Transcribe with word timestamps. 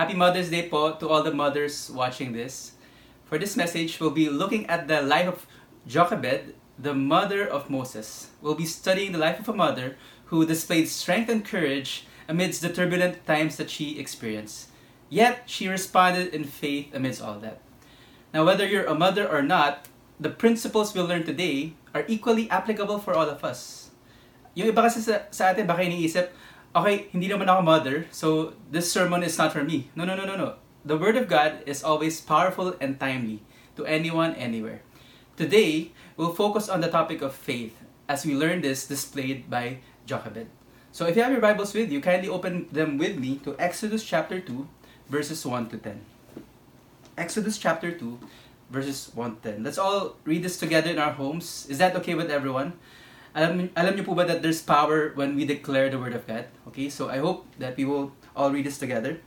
Happy 0.00 0.16
Mother's 0.16 0.48
Day 0.48 0.64
po 0.64 0.96
to 0.96 1.12
all 1.12 1.20
the 1.20 1.28
mothers 1.28 1.92
watching 1.92 2.32
this. 2.32 2.72
For 3.28 3.36
this 3.36 3.52
message, 3.52 4.00
we'll 4.00 4.16
be 4.16 4.32
looking 4.32 4.64
at 4.64 4.88
the 4.88 5.04
life 5.04 5.28
of 5.28 5.46
Jochebed, 5.84 6.56
the 6.80 6.96
mother 6.96 7.44
of 7.44 7.68
Moses. 7.68 8.32
We'll 8.40 8.56
be 8.56 8.64
studying 8.64 9.12
the 9.12 9.20
life 9.20 9.36
of 9.36 9.50
a 9.50 9.52
mother 9.52 10.00
who 10.32 10.48
displayed 10.48 10.88
strength 10.88 11.28
and 11.28 11.44
courage 11.44 12.08
amidst 12.32 12.64
the 12.64 12.72
turbulent 12.72 13.26
times 13.26 13.60
that 13.60 13.68
she 13.68 14.00
experienced. 14.00 14.72
Yet, 15.12 15.44
she 15.44 15.68
responded 15.68 16.32
in 16.32 16.48
faith 16.48 16.88
amidst 16.96 17.20
all 17.20 17.36
that. 17.44 17.60
Now, 18.32 18.46
whether 18.48 18.64
you're 18.64 18.88
a 18.88 18.96
mother 18.96 19.28
or 19.28 19.42
not, 19.42 19.84
the 20.18 20.32
principles 20.32 20.94
we'll 20.94 21.12
learn 21.12 21.28
today 21.28 21.76
are 21.92 22.08
equally 22.08 22.48
applicable 22.48 23.04
for 23.04 23.12
all 23.12 23.28
of 23.28 23.44
us. 23.44 23.90
Yung 24.56 24.72
iba 24.72 24.80
kasi 24.80 25.04
sa, 25.04 25.28
sa 25.28 25.52
atin, 25.52 25.68
baka 25.68 25.84
iniisip, 25.84 26.32
okay, 26.74 27.10
hindi 27.10 27.26
naman 27.26 27.50
ako 27.50 27.62
mother, 27.62 27.96
so 28.10 28.54
this 28.70 28.90
sermon 28.90 29.22
is 29.22 29.38
not 29.38 29.52
for 29.52 29.64
me. 29.64 29.90
No, 29.94 30.04
no, 30.04 30.14
no, 30.14 30.24
no, 30.24 30.36
no. 30.36 30.54
The 30.84 30.96
Word 30.96 31.16
of 31.16 31.28
God 31.28 31.60
is 31.66 31.84
always 31.84 32.20
powerful 32.20 32.74
and 32.80 32.98
timely 32.98 33.42
to 33.76 33.84
anyone, 33.84 34.34
anywhere. 34.38 34.82
Today, 35.36 35.92
we'll 36.16 36.32
focus 36.32 36.68
on 36.68 36.80
the 36.80 36.88
topic 36.88 37.22
of 37.22 37.34
faith 37.34 37.76
as 38.08 38.24
we 38.24 38.34
learn 38.34 38.62
this 38.62 38.86
displayed 38.86 39.50
by 39.50 39.78
Jochebed. 40.06 40.48
So 40.92 41.06
if 41.06 41.16
you 41.16 41.22
have 41.22 41.32
your 41.32 41.40
Bibles 41.40 41.74
with 41.74 41.90
you, 41.90 42.00
kindly 42.00 42.28
open 42.28 42.66
them 42.72 42.98
with 42.98 43.18
me 43.18 43.38
to 43.46 43.54
Exodus 43.58 44.02
chapter 44.02 44.40
2, 44.40 44.66
verses 45.08 45.44
1 45.46 45.70
to 45.70 45.78
10. 45.78 46.00
Exodus 47.18 47.58
chapter 47.58 47.92
2, 47.92 48.18
verses 48.70 49.10
1 49.14 49.36
to 49.42 49.52
10. 49.52 49.62
Let's 49.62 49.78
all 49.78 50.16
read 50.24 50.42
this 50.42 50.58
together 50.58 50.90
in 50.90 50.98
our 50.98 51.12
homes. 51.12 51.66
Is 51.68 51.78
that 51.78 51.94
okay 51.96 52.14
with 52.14 52.30
everyone? 52.30 52.74
Alam, 53.30 53.70
alam 53.78 53.94
niyo 53.94 54.02
po 54.02 54.18
ba 54.18 54.26
that 54.26 54.42
there's 54.42 54.58
power 54.58 55.14
when 55.14 55.38
we 55.38 55.46
declare 55.46 55.86
the 55.86 56.02
word 56.02 56.18
of 56.18 56.26
God? 56.26 56.50
Okay, 56.66 56.90
so 56.90 57.06
I 57.06 57.22
hope 57.22 57.46
that 57.62 57.78
we 57.78 57.86
will 57.86 58.10
all 58.34 58.50
read 58.50 58.66
this 58.66 58.78
together. 58.78 59.22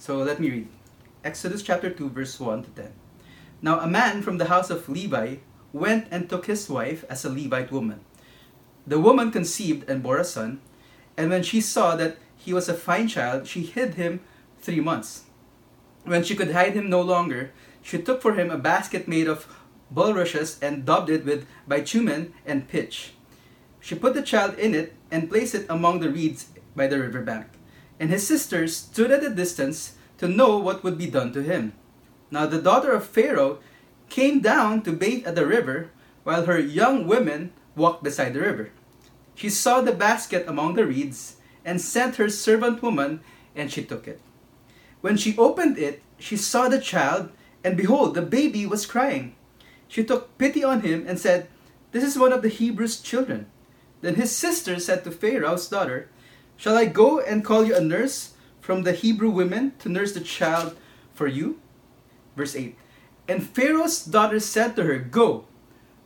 So 0.00 0.24
let 0.24 0.40
me 0.40 0.48
read. 0.48 0.68
Exodus 1.20 1.60
chapter 1.60 1.92
2, 1.92 2.08
verse 2.16 2.40
1 2.40 2.64
to 2.64 2.70
10. 2.72 2.92
Now 3.60 3.84
a 3.84 3.86
man 3.86 4.24
from 4.24 4.40
the 4.40 4.48
house 4.48 4.72
of 4.72 4.88
Levi 4.88 5.44
went 5.72 6.08
and 6.10 6.32
took 6.32 6.48
his 6.48 6.64
wife 6.68 7.04
as 7.12 7.24
a 7.24 7.30
Levite 7.30 7.70
woman. 7.70 8.00
The 8.86 8.98
woman 8.98 9.30
conceived 9.30 9.84
and 9.84 10.02
bore 10.02 10.16
a 10.16 10.24
son, 10.24 10.64
and 11.20 11.28
when 11.28 11.44
she 11.44 11.60
saw 11.60 11.94
that 11.96 12.16
he 12.34 12.56
was 12.56 12.72
a 12.72 12.74
fine 12.74 13.06
child, 13.06 13.46
she 13.46 13.68
hid 13.68 13.94
him 14.00 14.24
three 14.64 14.80
months. 14.80 15.28
When 16.08 16.24
she 16.24 16.34
could 16.34 16.56
hide 16.56 16.72
him 16.72 16.88
no 16.88 17.04
longer, 17.04 17.52
she 17.84 18.00
took 18.00 18.24
for 18.24 18.32
him 18.32 18.50
a 18.50 18.56
basket 18.56 19.06
made 19.06 19.28
of 19.28 19.44
bulrushes 19.92 20.58
and 20.64 20.88
daubed 20.88 21.10
it 21.10 21.24
with 21.28 21.46
bitumen 21.68 22.32
and 22.48 22.66
pitch. 22.66 23.12
She 23.82 23.96
put 23.96 24.14
the 24.14 24.22
child 24.22 24.58
in 24.58 24.74
it 24.74 24.94
and 25.10 25.28
placed 25.28 25.54
it 25.54 25.66
among 25.68 26.00
the 26.00 26.08
reeds 26.08 26.46
by 26.74 26.86
the 26.86 27.00
river 27.00 27.20
bank. 27.20 27.48
And 27.98 28.10
his 28.10 28.26
sisters 28.26 28.76
stood 28.76 29.10
at 29.10 29.24
a 29.24 29.30
distance 29.30 29.94
to 30.18 30.28
know 30.28 30.56
what 30.56 30.84
would 30.84 30.96
be 30.96 31.10
done 31.10 31.32
to 31.34 31.42
him. 31.42 31.74
Now 32.30 32.46
the 32.46 32.62
daughter 32.62 32.92
of 32.92 33.04
Pharaoh 33.04 33.58
came 34.08 34.40
down 34.40 34.82
to 34.82 34.92
bathe 34.92 35.26
at 35.26 35.34
the 35.34 35.46
river, 35.46 35.90
while 36.22 36.46
her 36.46 36.58
young 36.58 37.08
women 37.08 37.52
walked 37.74 38.04
beside 38.04 38.34
the 38.34 38.40
river. 38.40 38.70
She 39.34 39.50
saw 39.50 39.80
the 39.80 39.92
basket 39.92 40.46
among 40.46 40.74
the 40.74 40.86
reeds, 40.86 41.36
and 41.64 41.80
sent 41.80 42.16
her 42.16 42.28
servant 42.28 42.82
woman, 42.82 43.20
and 43.56 43.70
she 43.70 43.82
took 43.82 44.06
it. 44.06 44.20
When 45.00 45.16
she 45.16 45.36
opened 45.36 45.78
it, 45.78 46.02
she 46.18 46.36
saw 46.36 46.68
the 46.68 46.80
child, 46.80 47.30
and 47.64 47.76
behold, 47.76 48.14
the 48.14 48.22
baby 48.22 48.66
was 48.66 48.86
crying. 48.86 49.34
She 49.88 50.04
took 50.04 50.36
pity 50.38 50.62
on 50.62 50.82
him 50.82 51.04
and 51.08 51.18
said, 51.18 51.48
This 51.90 52.04
is 52.04 52.18
one 52.18 52.32
of 52.32 52.42
the 52.42 52.48
Hebrews' 52.48 53.00
children. 53.00 53.46
Then 54.02 54.16
his 54.16 54.34
sister 54.34 54.78
said 54.78 55.04
to 55.04 55.10
Pharaoh's 55.10 55.68
daughter, 55.68 56.08
Shall 56.56 56.76
I 56.76 56.84
go 56.84 57.20
and 57.20 57.44
call 57.44 57.64
you 57.64 57.74
a 57.74 57.80
nurse 57.80 58.34
from 58.60 58.82
the 58.82 58.92
Hebrew 58.92 59.30
women 59.30 59.72
to 59.78 59.88
nurse 59.88 60.12
the 60.12 60.20
child 60.20 60.76
for 61.14 61.26
you? 61.26 61.58
Verse 62.36 62.54
8 62.54 62.76
And 63.26 63.42
Pharaoh's 63.42 64.04
daughter 64.04 64.40
said 64.40 64.76
to 64.76 64.84
her, 64.84 64.98
Go. 64.98 65.46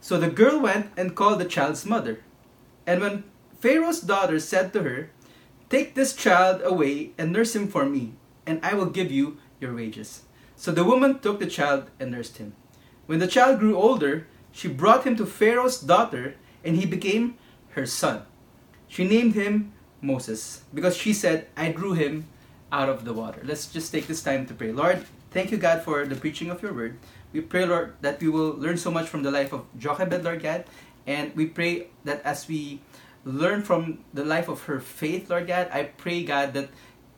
So 0.01 0.19
the 0.19 0.31
girl 0.31 0.61
went 0.61 0.93
and 0.97 1.17
called 1.17 1.41
the 1.41 1.51
child's 1.51 1.85
mother. 1.85 2.21
And 2.87 3.01
when 3.01 3.25
Pharaoh's 3.59 4.01
daughter 4.01 4.39
said 4.39 4.73
to 4.73 4.83
her, 4.85 5.11
Take 5.69 5.95
this 5.95 6.15
child 6.15 6.63
away 6.63 7.11
and 7.19 7.33
nurse 7.33 7.57
him 7.57 7.67
for 7.67 7.85
me, 7.85 8.13
and 8.47 8.61
I 8.63 8.75
will 8.75 8.87
give 8.87 9.11
you 9.11 9.39
your 9.59 9.75
wages. 9.75 10.23
So 10.55 10.71
the 10.71 10.85
woman 10.85 11.19
took 11.19 11.41
the 11.41 11.51
child 11.51 11.91
and 11.99 12.13
nursed 12.13 12.39
him. 12.39 12.55
When 13.07 13.19
the 13.19 13.27
child 13.27 13.59
grew 13.59 13.77
older, 13.77 14.29
she 14.53 14.69
brought 14.69 15.05
him 15.05 15.17
to 15.17 15.27
Pharaoh's 15.27 15.81
daughter, 15.81 16.37
and 16.63 16.77
he 16.77 16.87
became 16.87 17.37
her 17.77 17.87
son. 17.87 18.25
She 18.89 19.07
named 19.07 19.35
him 19.35 19.73
Moses 20.01 20.65
because 20.73 20.97
she 20.97 21.13
said, 21.13 21.47
I 21.57 21.71
drew 21.71 21.93
him 21.93 22.27
out 22.73 22.89
of 22.89 23.05
the 23.05 23.13
water. 23.13 23.41
Let's 23.45 23.71
just 23.71 23.93
take 23.93 24.09
this 24.09 24.23
time 24.23 24.47
to 24.47 24.55
pray. 24.55 24.73
Lord, 24.73 25.05
thank 25.31 25.53
you, 25.53 25.59
God, 25.59 25.83
for 25.83 26.05
the 26.05 26.17
preaching 26.17 26.51
of 26.51 26.63
your 26.63 26.73
word. 26.73 26.99
We 27.33 27.41
pray, 27.41 27.67
Lord, 27.67 27.95
that 28.01 28.21
we 28.21 28.29
will 28.29 28.57
learn 28.57 28.79
so 28.79 28.91
much 28.91 29.07
from 29.07 29.23
the 29.23 29.31
life 29.31 29.53
of 29.53 29.67
Jochebed, 29.79 30.25
Lord 30.25 30.43
God. 30.43 30.65
And 31.07 31.37
we 31.37 31.47
pray 31.47 31.89
that 32.05 32.25
as 32.25 32.49
we 32.49 32.81
learn 33.25 33.63
from 33.63 34.01
the 34.15 34.25
life 34.25 34.49
of 34.49 34.65
her 34.65 34.81
faith, 34.81 35.29
Lord 35.29 35.47
God, 35.47 35.69
I 35.71 35.85
pray, 35.85 36.25
God, 36.25 36.55
that 36.55 36.71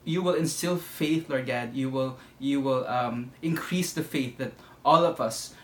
you 0.04 0.22
will 0.22 0.34
instill 0.34 0.76
faith, 0.76 1.30
Lord 1.30 1.46
God. 1.46 1.75
You 1.75 1.88
will 1.90 2.19
you 2.38 2.60
will 2.60 2.86
um, 2.88 3.30
increase 3.42 3.92
the 3.92 4.02
faith 4.02 4.38
that 4.38 4.52
all 4.84 5.04
of 5.04 5.20
us 5.20 5.54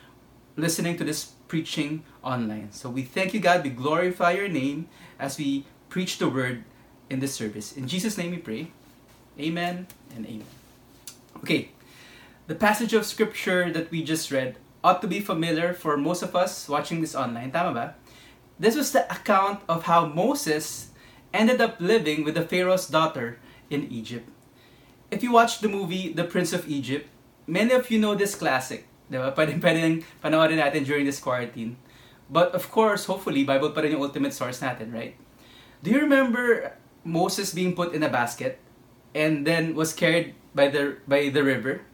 listening 0.56 0.96
to 0.98 1.04
this 1.04 1.33
preaching 1.54 2.02
online. 2.18 2.66
So 2.74 2.90
we 2.90 3.06
thank 3.06 3.30
you, 3.30 3.38
God. 3.38 3.62
We 3.62 3.70
glorify 3.70 4.34
your 4.34 4.50
name 4.50 4.90
as 5.22 5.38
we 5.38 5.62
preach 5.88 6.18
the 6.18 6.26
word 6.26 6.66
in 7.06 7.22
this 7.22 7.30
service. 7.30 7.78
In 7.78 7.86
Jesus' 7.86 8.18
name 8.18 8.32
we 8.34 8.42
pray. 8.42 8.74
Amen 9.38 9.86
and 10.16 10.26
amen. 10.26 10.50
Okay, 11.38 11.70
the 12.50 12.58
passage 12.58 12.90
of 12.90 13.06
scripture 13.06 13.70
that 13.70 13.86
we 13.94 14.02
just 14.02 14.34
read 14.34 14.58
ought 14.82 14.98
to 15.02 15.06
be 15.06 15.22
familiar 15.22 15.70
for 15.70 15.94
most 15.96 16.26
of 16.26 16.34
us 16.34 16.66
watching 16.66 16.98
this 16.98 17.14
online. 17.14 17.54
Tama 17.54 17.70
ba? 17.70 17.94
This 18.58 18.74
was 18.74 18.90
the 18.90 19.06
account 19.06 19.62
of 19.70 19.86
how 19.86 20.10
Moses 20.10 20.90
ended 21.30 21.62
up 21.62 21.78
living 21.78 22.26
with 22.26 22.34
the 22.34 22.42
Pharaoh's 22.42 22.90
daughter 22.90 23.38
in 23.70 23.86
Egypt. 23.94 24.26
If 25.06 25.22
you 25.22 25.30
watched 25.30 25.62
the 25.62 25.70
movie 25.70 26.10
The 26.10 26.26
Prince 26.26 26.50
of 26.50 26.66
Egypt, 26.66 27.06
many 27.46 27.70
of 27.70 27.94
you 27.94 28.02
know 28.02 28.18
this 28.18 28.34
classic. 28.34 28.90
Diba? 29.10 29.34
Pwede, 29.36 29.60
pwede 29.60 30.04
panoorin 30.22 30.58
natin 30.58 30.84
during 30.84 31.04
this 31.04 31.20
quarantine. 31.20 31.76
But 32.30 32.54
of 32.56 32.70
course, 32.72 33.04
hopefully, 33.04 33.44
Bible 33.44 33.70
pa 33.70 33.84
rin 33.84 33.92
yung 33.92 34.02
ultimate 34.02 34.32
source 34.32 34.64
natin, 34.64 34.92
right? 34.92 35.14
Do 35.84 35.92
you 35.92 36.00
remember 36.00 36.72
Moses 37.04 37.52
being 37.52 37.76
put 37.76 37.92
in 37.92 38.02
a 38.02 38.08
basket 38.08 38.56
and 39.12 39.44
then 39.44 39.76
was 39.76 39.92
carried 39.92 40.32
by 40.56 40.72
the 40.72 40.96
by 41.04 41.28
the 41.28 41.44
river? 41.44 41.84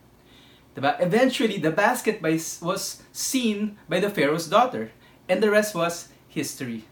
Diba? 0.79 0.95
Eventually, 1.03 1.59
the 1.59 1.75
basket 1.75 2.23
by, 2.23 2.39
was 2.63 3.03
seen 3.11 3.75
by 3.91 3.99
the 3.99 4.09
Pharaoh's 4.09 4.47
daughter, 4.47 4.95
and 5.27 5.43
the 5.43 5.51
rest 5.51 5.75
was 5.75 6.15
history. 6.31 6.87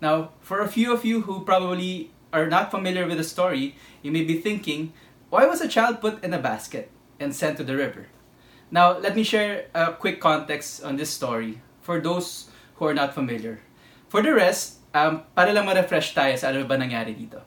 Now, 0.00 0.32
for 0.40 0.60
a 0.60 0.68
few 0.68 0.92
of 0.92 1.04
you 1.04 1.28
who 1.28 1.44
probably 1.44 2.10
are 2.32 2.48
not 2.48 2.70
familiar 2.70 3.06
with 3.06 3.18
the 3.18 3.28
story, 3.28 3.76
you 4.00 4.12
may 4.12 4.24
be 4.24 4.40
thinking, 4.40 4.92
why 5.28 5.44
was 5.44 5.60
a 5.60 5.68
child 5.68 6.00
put 6.00 6.24
in 6.24 6.32
a 6.32 6.40
basket 6.40 6.90
and 7.20 7.36
sent 7.36 7.56
to 7.58 7.64
the 7.64 7.76
river? 7.76 8.08
Now, 8.70 8.98
let 8.98 9.16
me 9.16 9.24
share 9.24 9.66
a 9.72 9.92
quick 9.92 10.20
context 10.20 10.84
on 10.84 10.96
this 10.96 11.08
story 11.08 11.60
for 11.80 12.00
those 12.00 12.50
who 12.76 12.84
are 12.84 12.94
not 12.94 13.14
familiar. 13.14 13.60
For 14.08 14.20
the 14.20 14.34
rest, 14.34 14.84
um, 14.92 15.24
para 15.34 15.52
lang 15.52 15.64
ma-refresh 15.64 16.12
tayo 16.12 16.36
sa 16.36 16.52
ano 16.52 16.68
ba 16.68 16.76
nangyari 16.76 17.16
dito. 17.16 17.40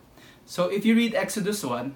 So, 0.49 0.73
if 0.73 0.81
you 0.81 0.97
read 0.97 1.13
Exodus 1.13 1.61
1, 1.61 1.93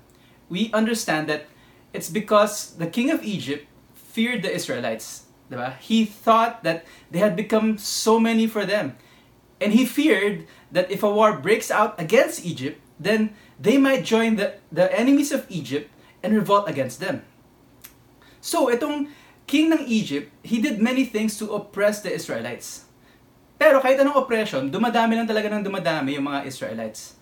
we 0.50 0.70
understand 0.74 1.26
that 1.26 1.50
it's 1.90 2.10
because 2.10 2.78
the 2.78 2.86
king 2.86 3.10
of 3.10 3.26
Egypt 3.26 3.66
feared 3.98 4.46
the 4.46 4.54
Israelites. 4.54 5.26
Diba? 5.50 5.78
He 5.82 6.06
thought 6.06 6.62
that 6.64 6.86
they 7.10 7.20
had 7.20 7.36
become 7.36 7.78
so 7.78 8.20
many 8.20 8.46
for 8.46 8.66
them. 8.66 8.98
And 9.62 9.74
he 9.74 9.86
feared 9.86 10.46
that 10.72 10.92
if 10.92 11.02
a 11.02 11.10
war 11.10 11.38
breaks 11.38 11.72
out 11.72 11.98
against 11.98 12.46
Egypt, 12.46 12.78
then 13.00 13.34
they 13.58 13.78
might 13.78 14.06
join 14.06 14.36
the, 14.36 14.56
the 14.72 14.92
enemies 14.94 15.32
of 15.32 15.50
Egypt 15.50 15.90
and 16.22 16.34
revolt 16.34 16.70
against 16.70 17.00
them. 17.00 17.24
So, 18.46 18.70
itong 18.70 19.10
king 19.50 19.74
ng 19.74 19.90
Egypt, 19.90 20.30
he 20.46 20.62
did 20.62 20.78
many 20.78 21.02
things 21.02 21.34
to 21.42 21.50
oppress 21.58 22.06
the 22.06 22.14
Israelites. 22.14 22.86
Pero 23.58 23.82
kahit 23.82 23.98
anong 23.98 24.22
oppression, 24.22 24.70
dumadami 24.70 25.18
lang 25.18 25.26
talaga 25.26 25.50
ng 25.50 25.66
dumadami 25.66 26.14
yung 26.14 26.30
mga 26.30 26.46
Israelites. 26.46 27.18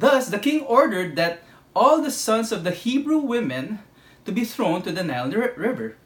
Thus, 0.00 0.32
the 0.32 0.40
king 0.40 0.64
ordered 0.64 1.20
that 1.20 1.44
all 1.76 2.00
the 2.00 2.08
sons 2.08 2.48
of 2.48 2.64
the 2.64 2.72
Hebrew 2.72 3.20
women 3.20 3.84
to 4.24 4.32
be 4.32 4.48
thrown 4.48 4.80
to 4.88 4.92
the 4.94 5.04
Nile 5.04 5.28
River. 5.28 6.00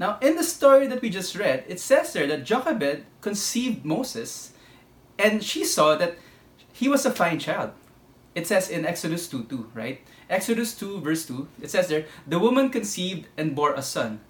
Now, 0.00 0.16
in 0.24 0.40
the 0.40 0.46
story 0.46 0.88
that 0.88 1.04
we 1.04 1.12
just 1.12 1.36
read, 1.36 1.68
it 1.68 1.76
says 1.76 2.16
there 2.16 2.24
that 2.32 2.48
Jochebed 2.48 3.04
conceived 3.20 3.84
Moses, 3.84 4.56
and 5.20 5.44
she 5.44 5.68
saw 5.68 6.00
that 6.00 6.16
he 6.72 6.88
was 6.88 7.04
a 7.04 7.12
fine 7.12 7.36
child. 7.36 7.76
It 8.36 8.46
says 8.46 8.68
in 8.68 8.84
Exodus 8.84 9.26
2 9.32 9.48
2, 9.48 9.72
right? 9.72 10.04
Exodus 10.28 10.76
2, 10.76 11.00
verse 11.00 11.24
2, 11.24 11.48
it 11.62 11.70
says 11.70 11.88
there, 11.88 12.04
the 12.28 12.38
woman 12.38 12.68
conceived 12.68 13.26
and 13.38 13.56
bore 13.56 13.72
a 13.72 13.80
son. 13.80 14.20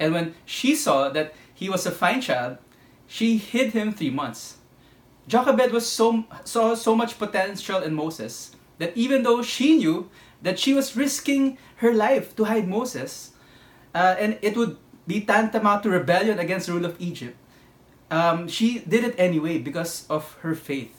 And 0.00 0.14
when 0.14 0.34
she 0.46 0.74
saw 0.74 1.10
that 1.10 1.34
he 1.52 1.68
was 1.68 1.84
a 1.84 1.92
fine 1.92 2.22
child, 2.24 2.56
she 3.06 3.36
hid 3.36 3.76
him 3.76 3.92
three 3.92 4.08
months. 4.08 4.56
Jochebed 5.28 5.72
was 5.72 5.84
so, 5.84 6.24
saw 6.42 6.74
so 6.74 6.96
much 6.96 7.18
potential 7.18 7.82
in 7.84 7.92
Moses 7.92 8.56
that 8.78 8.96
even 8.96 9.24
though 9.24 9.42
she 9.42 9.76
knew 9.76 10.08
that 10.40 10.58
she 10.58 10.72
was 10.72 10.96
risking 10.96 11.58
her 11.84 11.92
life 11.92 12.34
to 12.36 12.44
hide 12.44 12.66
Moses, 12.66 13.36
uh, 13.94 14.16
and 14.18 14.38
it 14.40 14.56
would 14.56 14.78
be 15.06 15.20
tantamount 15.20 15.82
to 15.82 15.90
rebellion 15.90 16.38
against 16.38 16.66
the 16.66 16.72
rule 16.72 16.86
of 16.86 16.96
Egypt. 16.98 17.36
Um, 18.10 18.48
she 18.48 18.78
did 18.80 19.04
it 19.04 19.14
anyway 19.18 19.58
because 19.58 20.06
of 20.08 20.32
her 20.40 20.54
faith. 20.54 20.96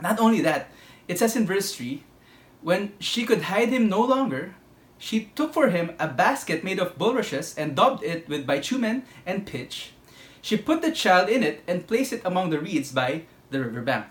Not 0.00 0.20
only 0.20 0.40
that, 0.42 0.70
it 1.08 1.18
says 1.18 1.34
in 1.34 1.46
verse 1.46 1.74
3 1.74 2.04
when 2.60 2.92
she 2.98 3.24
could 3.24 3.42
hide 3.42 3.68
him 3.68 3.88
no 3.88 4.00
longer, 4.00 4.54
she 4.98 5.30
took 5.36 5.54
for 5.54 5.68
him 5.70 5.92
a 5.98 6.08
basket 6.08 6.64
made 6.64 6.80
of 6.80 6.98
bulrushes 6.98 7.54
and 7.56 7.76
daubed 7.76 8.02
it 8.02 8.28
with 8.28 8.46
bitumen 8.46 9.04
and 9.24 9.46
pitch. 9.46 9.92
She 10.42 10.56
put 10.56 10.82
the 10.82 10.92
child 10.92 11.28
in 11.28 11.42
it 11.42 11.62
and 11.66 11.86
placed 11.86 12.12
it 12.12 12.22
among 12.24 12.50
the 12.50 12.58
reeds 12.58 12.92
by 12.92 13.22
the 13.50 13.60
riverbank. 13.60 14.06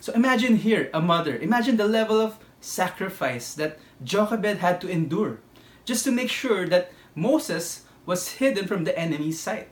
So 0.00 0.12
imagine 0.14 0.56
here 0.56 0.90
a 0.92 1.00
mother. 1.00 1.36
Imagine 1.36 1.76
the 1.76 1.86
level 1.86 2.20
of 2.20 2.38
sacrifice 2.60 3.54
that 3.54 3.78
Jochebed 4.02 4.58
had 4.58 4.80
to 4.80 4.88
endure 4.88 5.38
just 5.84 6.04
to 6.04 6.10
make 6.10 6.30
sure 6.30 6.66
that 6.68 6.92
Moses 7.14 7.82
was 8.06 8.40
hidden 8.40 8.66
from 8.66 8.84
the 8.84 8.98
enemy's 8.98 9.40
sight. 9.40 9.68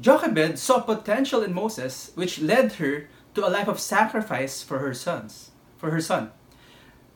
Jochebed 0.00 0.58
saw 0.58 0.80
potential 0.80 1.42
in 1.42 1.52
Moses, 1.52 2.10
which 2.14 2.40
led 2.40 2.74
her 2.74 3.08
to 3.34 3.46
a 3.46 3.50
life 3.50 3.68
of 3.68 3.80
sacrifice 3.80 4.62
for 4.62 4.78
her 4.78 4.94
sons, 4.94 5.50
for 5.78 5.90
her 5.90 6.00
son. 6.00 6.30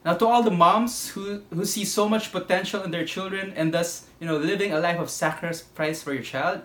Now, 0.04 0.14
to 0.14 0.26
all 0.26 0.42
the 0.42 0.52
moms 0.54 1.10
who, 1.10 1.42
who 1.52 1.64
see 1.64 1.84
so 1.84 2.08
much 2.08 2.30
potential 2.30 2.82
in 2.82 2.92
their 2.92 3.04
children 3.04 3.52
and 3.56 3.74
thus, 3.74 4.06
you 4.20 4.26
know, 4.26 4.38
living 4.38 4.72
a 4.72 4.78
life 4.78 5.00
of 5.00 5.10
sacrifice 5.10 6.02
for 6.02 6.14
your 6.14 6.22
child, 6.22 6.62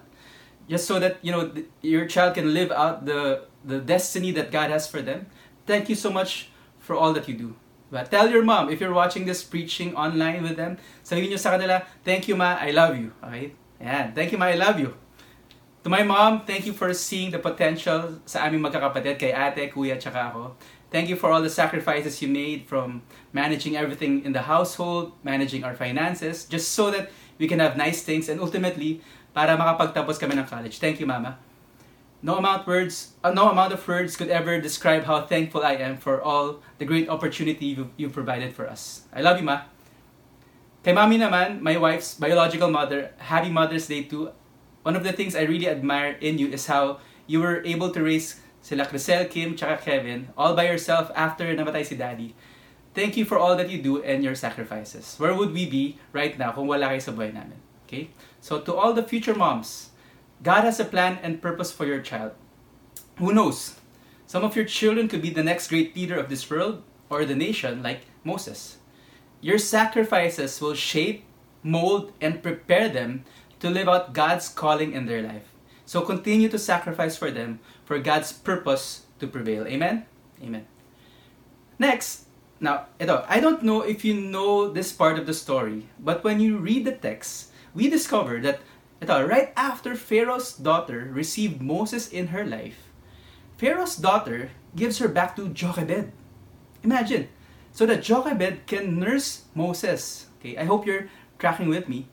just 0.69 0.86
so 0.86 1.00
that 1.00 1.18
you 1.21 1.31
know 1.31 1.50
th- 1.50 1.65
your 1.81 2.06
child 2.06 2.36
can 2.36 2.53
live 2.53 2.71
out 2.71 3.06
the 3.06 3.44
the 3.65 3.80
destiny 3.80 4.31
that 4.31 4.51
God 4.51 4.69
has 4.69 4.88
for 4.88 5.01
them. 5.01 5.25
Thank 5.65 5.89
you 5.89 5.95
so 5.95 6.12
much 6.12 6.50
for 6.80 6.95
all 6.95 7.13
that 7.13 7.27
you 7.27 7.36
do. 7.36 7.56
But 7.89 8.09
tell 8.09 8.30
your 8.30 8.44
mom 8.44 8.69
if 8.69 8.80
you're 8.80 8.94
watching 8.94 9.25
this 9.25 9.44
preaching 9.44 9.95
online 9.95 10.44
with 10.44 10.56
them, 10.56 10.77
sabihin 11.03 11.33
niyo 11.33 11.39
sa 11.42 11.57
kanila, 11.57 11.83
"Thank 12.06 12.30
you, 12.30 12.38
ma. 12.38 12.56
I 12.56 12.71
love 12.71 12.95
you." 12.95 13.12
Okay? 13.19 13.51
Ayan. 13.81 14.15
Thank 14.15 14.31
you, 14.31 14.38
ma. 14.38 14.53
I 14.53 14.56
love 14.56 14.80
you. 14.80 14.95
To 15.83 15.89
my 15.89 16.04
mom, 16.04 16.45
thank 16.45 16.69
you 16.69 16.74
for 16.74 16.94
seeing 16.94 17.33
the 17.33 17.42
potential 17.42 18.22
sa 18.30 18.45
aming 18.45 18.62
magkakapatid 18.62 19.18
kay 19.18 19.33
ate, 19.33 19.66
kuya, 19.74 19.98
tsaka 19.98 20.30
ako. 20.30 20.54
Thank 20.94 21.10
you 21.10 21.18
for 21.18 21.33
all 21.33 21.42
the 21.42 21.50
sacrifices 21.50 22.22
you 22.22 22.30
made 22.30 22.69
from 22.69 23.01
managing 23.33 23.74
everything 23.74 24.22
in 24.22 24.30
the 24.30 24.45
household, 24.45 25.18
managing 25.25 25.66
our 25.66 25.74
finances, 25.74 26.45
just 26.45 26.78
so 26.78 26.94
that 26.94 27.10
we 27.42 27.50
can 27.50 27.57
have 27.57 27.74
nice 27.74 28.06
things 28.06 28.30
and 28.30 28.38
ultimately 28.38 29.01
para 29.33 29.57
makapagtapos 29.57 30.22
kami 30.22 30.38
ng 30.38 30.45
college. 30.45 30.78
Thank 30.78 31.01
you, 31.01 31.10
Mama. 31.10 31.42
No 32.22 32.38
amount 32.38 32.69
words, 32.69 33.18
uh, 33.25 33.34
no 33.34 33.50
amount 33.50 33.74
of 33.74 33.81
words 33.88 34.13
could 34.13 34.30
ever 34.30 34.62
describe 34.62 35.10
how 35.10 35.25
thankful 35.25 35.66
I 35.66 35.81
am 35.81 35.98
for 35.98 36.22
all 36.22 36.62
the 36.77 36.86
great 36.86 37.10
opportunity 37.10 37.74
you, 37.74 37.89
you 37.98 38.13
provided 38.13 38.54
for 38.54 38.69
us. 38.69 39.10
I 39.10 39.25
love 39.25 39.42
you, 39.42 39.48
Ma. 39.50 39.66
Kay 40.86 40.94
Mami 40.94 41.18
naman, 41.18 41.66
my 41.66 41.74
wife's 41.81 42.13
biological 42.13 42.69
mother, 42.69 43.18
happy 43.18 43.50
Mother's 43.50 43.89
Day 43.89 44.06
too. 44.06 44.30
One 44.83 44.95
of 44.95 45.04
the 45.04 45.13
things 45.13 45.36
I 45.36 45.44
really 45.44 45.69
admire 45.69 46.18
in 46.19 46.38
you 46.38 46.48
is 46.48 46.68
how 46.68 47.00
you 47.28 47.39
were 47.39 47.62
able 47.63 47.92
to 47.92 48.01
raise 48.01 48.42
sila 48.62 48.86
Crisel, 48.86 49.30
Kim, 49.30 49.56
tsaka 49.56 49.81
Kevin 49.81 50.30
all 50.38 50.56
by 50.56 50.66
yourself 50.66 51.12
after 51.16 51.45
namatay 51.56 51.86
si 51.86 51.95
Daddy. 51.95 52.36
Thank 52.94 53.16
you 53.16 53.25
for 53.25 53.38
all 53.38 53.56
that 53.56 53.69
you 53.69 53.81
do 53.81 54.04
and 54.04 54.24
your 54.24 54.36
sacrifices. 54.36 55.16
Where 55.18 55.33
would 55.33 55.54
we 55.54 55.69
be 55.69 55.98
right 56.12 56.38
now 56.38 56.51
kung 56.51 56.68
wala 56.68 56.92
kayo 56.92 57.01
sa 57.01 57.12
buhay 57.16 57.33
namin? 57.33 57.62
Okay? 57.88 58.12
So 58.42 58.60
to 58.60 58.75
all 58.75 58.92
the 58.92 59.04
future 59.04 59.36
moms, 59.36 59.92
God 60.44 60.66
has 60.66 60.80
a 60.80 60.86
plan 60.86 61.19
and 61.24 61.42
purpose 61.42 61.72
for 61.72 61.86
your 61.86 62.01
child. 62.01 62.34
Who 63.18 63.31
knows? 63.31 63.80
Some 64.25 64.44
of 64.44 64.56
your 64.56 64.66
children 64.66 65.07
could 65.07 65.22
be 65.22 65.30
the 65.30 65.44
next 65.44 65.69
great 65.69 65.95
leader 65.95 66.18
of 66.18 66.27
this 66.27 66.50
world 66.50 66.84
or 67.10 67.24
the 67.24 67.36
nation, 67.36 67.84
like 67.84 68.07
Moses. 68.24 68.77
Your 69.42 69.57
sacrifices 69.57 70.60
will 70.60 70.74
shape, 70.74 71.24
mold, 71.63 72.12
and 72.19 72.42
prepare 72.42 72.89
them 72.89 73.24
to 73.62 73.69
live 73.69 73.88
out 73.88 74.13
God's 74.13 74.50
calling 74.50 74.94
in 74.94 75.06
their 75.06 75.22
life. 75.22 75.48
So 75.86 76.02
continue 76.02 76.50
to 76.50 76.60
sacrifice 76.60 77.16
for 77.16 77.31
them 77.31 77.60
for 77.86 78.00
God's 78.00 78.34
purpose 78.34 79.06
to 79.19 79.28
prevail. 79.28 79.66
Amen? 79.66 80.06
Amen. 80.44 80.66
Next, 81.80 82.25
now, 82.60 82.86
ito, 83.02 83.25
I 83.28 83.40
don't 83.40 83.63
know 83.63 83.81
if 83.81 84.06
you 84.06 84.13
know 84.13 84.69
this 84.69 84.92
part 84.92 85.18
of 85.18 85.25
the 85.25 85.34
story, 85.34 85.90
but 85.98 86.24
when 86.24 86.40
you 86.40 86.58
read 86.58 86.86
the 86.86 86.94
text, 86.94 87.50
we 87.74 87.90
discover 87.90 88.40
that 88.42 88.62
ito, 89.02 89.25
right 89.25 89.50
after 89.58 89.96
Pharaoh's 89.96 90.54
daughter 90.54 91.10
received 91.10 91.62
Moses 91.62 92.08
in 92.08 92.28
her 92.28 92.46
life, 92.46 92.94
Pharaoh's 93.58 93.98
daughter 93.98 94.52
gives 94.75 95.00
her 95.00 95.08
back 95.10 95.36
to 95.36 95.50
Jochebed. 95.50 96.13
Imagine, 96.84 97.30
so 97.74 97.86
that 97.86 98.06
Jochebed 98.06 98.66
can 98.66 99.00
nurse 99.00 99.46
Moses. 99.54 100.28
Okay, 100.40 100.58
I 100.58 100.66
hope 100.66 100.86
you're 100.86 101.10
tracking 101.38 101.69
with 101.69 101.90
me. 101.90 102.08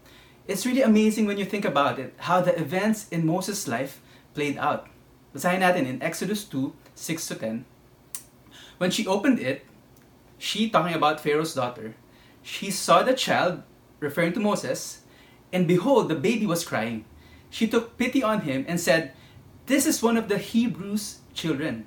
It's 0.49 0.65
really 0.65 0.81
amazing 0.81 1.27
when 1.27 1.37
you 1.37 1.45
think 1.45 1.67
about 1.67 1.99
it, 1.99 2.15
how 2.17 2.41
the 2.41 2.59
events 2.59 3.07
in 3.11 3.27
Moses' 3.27 3.69
life 3.69 4.01
played 4.33 4.57
out. 4.57 4.89
Basahin 5.37 5.61
natin 5.61 5.85
in 5.85 6.03
Exodus 6.03 6.43
2, 6.45 6.73
6 6.95 7.29
to 7.29 7.35
10. 7.35 7.65
When 8.79 8.91
she 8.91 9.07
opened 9.07 9.41
it, 9.41 9.67
she, 10.39 10.71
talking 10.71 10.97
about 10.97 11.21
Pharaoh's 11.21 11.53
daughter, 11.53 11.95
she 12.41 12.71
saw 12.71 13.03
the 13.03 13.13
child, 13.13 13.63
referring 14.01 14.33
to 14.33 14.41
Moses, 14.41 15.03
and 15.53 15.69
behold, 15.69 16.09
the 16.09 16.15
baby 16.15 16.47
was 16.47 16.65
crying. 16.65 17.05
She 17.51 17.69
took 17.69 17.99
pity 17.99 18.23
on 18.23 18.49
him 18.49 18.65
and 18.69 18.81
said, 18.81 19.13
This 19.67 19.85
is 19.85 20.03
one 20.03 20.17
of 20.17 20.29
the 20.29 20.39
Hebrews' 20.39 21.19
children. 21.35 21.85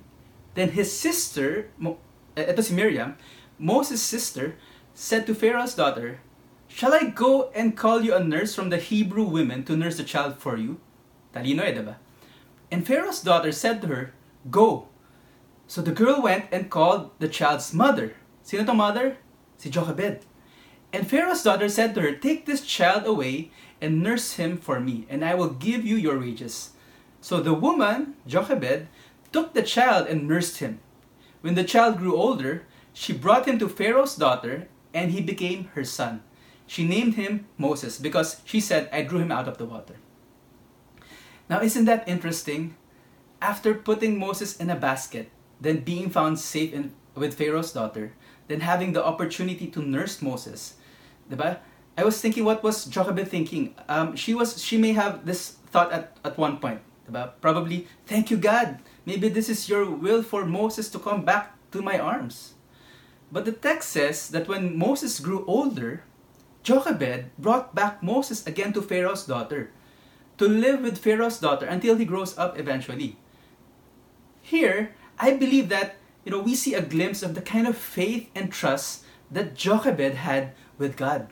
Then 0.53 0.77
his 0.77 0.93
sister, 0.93 1.71
ito 1.81 1.97
eh, 2.37 2.61
si 2.61 2.75
Miriam, 2.75 3.17
Moses' 3.57 4.03
sister, 4.03 4.53
said 4.93 5.25
to 5.25 5.33
Pharaoh's 5.33 5.73
daughter, 5.73 6.21
Shall 6.73 6.93
I 6.93 7.03
go 7.03 7.51
and 7.53 7.77
call 7.77 8.01
you 8.01 8.15
a 8.15 8.23
nurse 8.23 8.55
from 8.55 8.69
the 8.69 8.77
Hebrew 8.77 9.25
women 9.25 9.63
to 9.65 9.75
nurse 9.75 9.97
the 9.97 10.03
child 10.03 10.37
for 10.39 10.57
you? 10.57 10.79
Talino 11.33 11.63
eh, 11.63 11.73
diba? 11.73 11.97
And 12.71 12.87
Pharaoh's 12.87 13.21
daughter 13.21 13.51
said 13.51 13.81
to 13.81 13.87
her, 13.87 14.13
Go. 14.49 14.87
So 15.67 15.81
the 15.81 15.91
girl 15.91 16.21
went 16.21 16.45
and 16.51 16.71
called 16.71 17.11
the 17.19 17.27
child's 17.27 17.73
mother. 17.73 18.15
Sino 18.41 18.63
tong 18.63 18.77
mother? 18.77 19.17
Si 19.57 19.69
Jochebed. 19.69 20.25
And 20.93 21.07
Pharaoh's 21.07 21.43
daughter 21.43 21.69
said 21.69 21.93
to 21.95 22.01
her, 22.01 22.13
Take 22.13 22.45
this 22.45 22.65
child 22.65 23.05
away 23.05 23.51
and 23.79 24.01
nurse 24.01 24.33
him 24.33 24.57
for 24.57 24.79
me, 24.79 25.05
and 25.09 25.23
I 25.23 25.35
will 25.35 25.49
give 25.49 25.85
you 25.85 25.97
your 25.97 26.19
wages. 26.19 26.71
So 27.19 27.41
the 27.41 27.53
woman, 27.53 28.15
Jochebed, 28.25 28.87
took 29.31 29.53
the 29.53 29.63
child 29.63 30.07
and 30.07 30.27
nursed 30.27 30.57
him. 30.57 30.79
When 31.41 31.55
the 31.55 31.63
child 31.63 31.97
grew 31.97 32.15
older, 32.15 32.63
she 32.93 33.13
brought 33.13 33.47
him 33.47 33.59
to 33.59 33.69
Pharaoh's 33.69 34.15
daughter, 34.15 34.67
and 34.93 35.11
he 35.11 35.21
became 35.21 35.69
her 35.75 35.83
son. 35.83 36.23
She 36.71 36.87
named 36.87 37.15
him 37.15 37.51
Moses 37.57 37.99
because 37.99 38.39
she 38.45 38.61
said, 38.61 38.87
I 38.93 39.01
drew 39.01 39.19
him 39.19 39.29
out 39.29 39.49
of 39.49 39.57
the 39.57 39.65
water. 39.65 39.99
Now, 41.49 41.59
isn't 41.59 41.83
that 41.83 42.07
interesting? 42.07 42.79
After 43.41 43.73
putting 43.73 44.17
Moses 44.17 44.55
in 44.55 44.69
a 44.69 44.79
basket, 44.79 45.31
then 45.59 45.83
being 45.83 46.09
found 46.09 46.39
safe 46.39 46.71
in, 46.71 46.93
with 47.13 47.35
Pharaoh's 47.35 47.73
daughter, 47.73 48.13
then 48.47 48.61
having 48.61 48.93
the 48.93 49.03
opportunity 49.03 49.67
to 49.67 49.83
nurse 49.83 50.21
Moses? 50.21 50.75
I 51.97 52.05
was 52.05 52.21
thinking, 52.21 52.45
what 52.45 52.63
was 52.63 52.85
Jochebed 52.85 53.27
thinking? 53.27 53.75
Um, 53.89 54.15
she 54.15 54.33
was, 54.33 54.63
she 54.63 54.77
may 54.77 54.93
have 54.93 55.25
this 55.25 55.59
thought 55.75 55.91
at, 55.91 56.15
at 56.23 56.37
one 56.37 56.59
point? 56.63 56.79
Probably, 57.41 57.85
thank 58.05 58.31
you 58.31 58.37
God. 58.37 58.79
Maybe 59.05 59.27
this 59.27 59.49
is 59.49 59.67
your 59.67 59.91
will 59.91 60.23
for 60.23 60.45
Moses 60.45 60.87
to 60.91 60.99
come 60.99 61.25
back 61.25 61.51
to 61.71 61.81
my 61.81 61.99
arms. 61.99 62.53
But 63.29 63.43
the 63.43 63.51
text 63.51 63.89
says 63.89 64.29
that 64.29 64.47
when 64.47 64.77
Moses 64.77 65.19
grew 65.19 65.43
older, 65.47 66.03
Jochebed 66.63 67.31
brought 67.37 67.73
back 67.73 68.03
Moses 68.03 68.45
again 68.45 68.73
to 68.73 68.81
Pharaoh's 68.81 69.25
daughter 69.25 69.71
to 70.37 70.47
live 70.47 70.81
with 70.81 70.97
Pharaoh's 70.97 71.39
daughter 71.39 71.65
until 71.65 71.97
he 71.97 72.05
grows 72.05 72.37
up 72.37 72.57
eventually. 72.57 73.17
Here, 74.41 74.93
I 75.19 75.37
believe 75.37 75.69
that 75.69 75.95
you 76.25 76.31
know 76.31 76.41
we 76.41 76.55
see 76.55 76.73
a 76.73 76.81
glimpse 76.81 77.21
of 77.23 77.35
the 77.35 77.41
kind 77.41 77.67
of 77.67 77.77
faith 77.77 78.29
and 78.35 78.51
trust 78.51 79.03
that 79.29 79.55
Jochebed 79.55 80.15
had 80.15 80.53
with 80.77 80.97
God. 80.97 81.29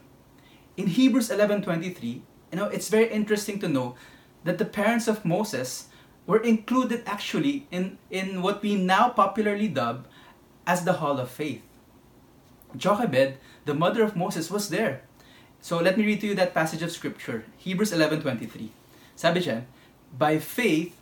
In 0.77 0.87
Hebrews 0.87 1.29
11:23, 1.29 2.21
you 2.51 2.57
know, 2.57 2.65
it's 2.65 2.89
very 2.89 3.09
interesting 3.09 3.59
to 3.59 3.67
know 3.67 3.95
that 4.43 4.57
the 4.57 4.65
parents 4.65 5.07
of 5.07 5.25
Moses 5.25 5.89
were 6.25 6.41
included 6.41 7.03
actually 7.05 7.67
in, 7.71 7.97
in 8.09 8.41
what 8.41 8.61
we 8.61 8.75
now 8.75 9.09
popularly 9.09 9.67
dub 9.67 10.07
as 10.65 10.85
the 10.85 11.01
Hall 11.01 11.19
of 11.19 11.29
Faith. 11.29 11.61
Jochebed, 12.77 13.37
the 13.65 13.73
mother 13.73 14.03
of 14.03 14.15
Moses, 14.15 14.49
was 14.49 14.69
there. 14.69 15.01
So 15.61 15.77
let 15.77 15.97
me 15.97 16.05
read 16.05 16.21
to 16.21 16.27
you 16.27 16.35
that 16.35 16.53
passage 16.53 16.81
of 16.81 16.91
scripture, 16.91 17.43
Hebrews 17.57 17.91
11:23. 17.91 18.71
Sabi 19.15 19.41
dyan, 19.41 19.67
by 20.17 20.39
faith, 20.39 20.95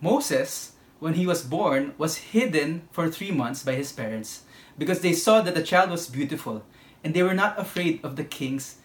Moses, 0.00 0.78
when 1.00 1.14
he 1.14 1.26
was 1.26 1.42
born, 1.42 1.94
was 1.98 2.30
hidden 2.30 2.88
for 2.92 3.10
three 3.10 3.32
months 3.32 3.62
by 3.62 3.74
his 3.74 3.92
parents 3.92 4.46
because 4.78 5.00
they 5.00 5.12
saw 5.12 5.42
that 5.42 5.54
the 5.54 5.66
child 5.66 5.90
was 5.90 6.08
beautiful 6.08 6.62
and 7.02 7.12
they 7.12 7.22
were 7.22 7.34
not 7.34 7.58
afraid 7.58 7.98
of 8.04 8.16
the 8.16 8.24
king's 8.24 8.78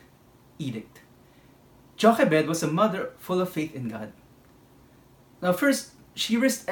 edict. 0.58 1.02
Jochebed 1.96 2.48
was 2.48 2.64
a 2.64 2.68
mother 2.68 3.14
full 3.18 3.40
of 3.40 3.50
faith 3.54 3.76
in 3.76 3.90
God. 3.90 4.12
Now, 5.42 5.54
first, 5.54 5.94
she 6.16 6.38
risked, 6.38 6.70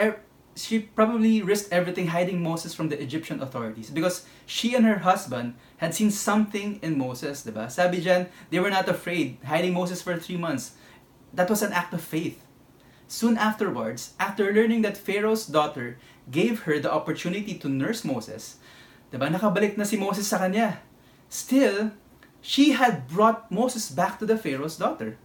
she 0.59 0.79
probably 0.79 1.41
risked 1.41 1.71
everything 1.71 2.07
hiding 2.07 2.43
Moses 2.43 2.73
from 2.73 2.89
the 2.89 2.99
Egyptian 3.01 3.41
authorities 3.41 3.89
because 3.89 4.25
she 4.45 4.75
and 4.75 4.85
her 4.85 4.99
husband 4.99 5.55
had 5.77 5.95
seen 5.95 6.11
something 6.11 6.79
in 6.81 6.97
Moses, 6.97 7.45
diba? 7.45 7.71
Sabi 7.71 8.01
dyan, 8.01 8.27
they 8.49 8.59
were 8.59 8.69
not 8.69 8.89
afraid, 8.89 9.37
hiding 9.45 9.73
Moses 9.73 10.01
for 10.01 10.17
three 10.17 10.37
months. 10.37 10.75
That 11.33 11.49
was 11.49 11.61
an 11.61 11.71
act 11.71 11.93
of 11.93 12.01
faith. 12.01 12.43
Soon 13.07 13.37
afterwards, 13.37 14.13
after 14.19 14.53
learning 14.53 14.83
that 14.83 14.97
Pharaoh's 14.97 15.45
daughter 15.45 15.97
gave 16.29 16.69
her 16.69 16.77
the 16.77 16.93
opportunity 16.93 17.57
to 17.57 17.69
nurse 17.69 18.05
Moses, 18.05 18.57
diba, 19.11 19.33
nakabalik 19.33 19.77
na 19.77 19.83
si 19.83 19.97
Moses 19.97 20.27
sa 20.27 20.37
kanya. 20.37 20.81
Still, 21.29 21.91
she 22.41 22.71
had 22.77 23.07
brought 23.07 23.49
Moses 23.51 23.89
back 23.89 24.19
to 24.19 24.25
the 24.25 24.37
Pharaoh's 24.37 24.77
daughter. 24.77 25.17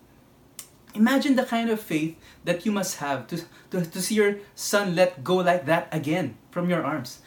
Imagine 0.94 1.34
the 1.34 1.44
kind 1.44 1.70
of 1.70 1.80
faith 1.80 2.16
that 2.44 2.64
you 2.64 2.70
must 2.70 2.98
have 2.98 3.26
to, 3.26 3.42
to, 3.70 3.84
to 3.84 4.00
see 4.00 4.14
your 4.14 4.36
son 4.54 4.94
let 4.94 5.24
go 5.24 5.36
like 5.36 5.66
that 5.66 5.88
again 5.90 6.36
from 6.50 6.70
your 6.70 6.84
arms. 6.84 7.18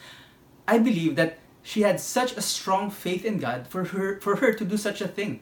I 0.66 0.78
believe 0.78 1.16
that 1.16 1.38
she 1.62 1.82
had 1.82 2.00
such 2.00 2.32
a 2.32 2.40
strong 2.40 2.90
faith 2.90 3.26
in 3.26 3.38
God 3.38 3.66
for 3.68 3.84
her, 3.84 4.20
for 4.20 4.36
her 4.36 4.54
to 4.54 4.64
do 4.64 4.78
such 4.78 5.02
a 5.02 5.08
thing. 5.08 5.40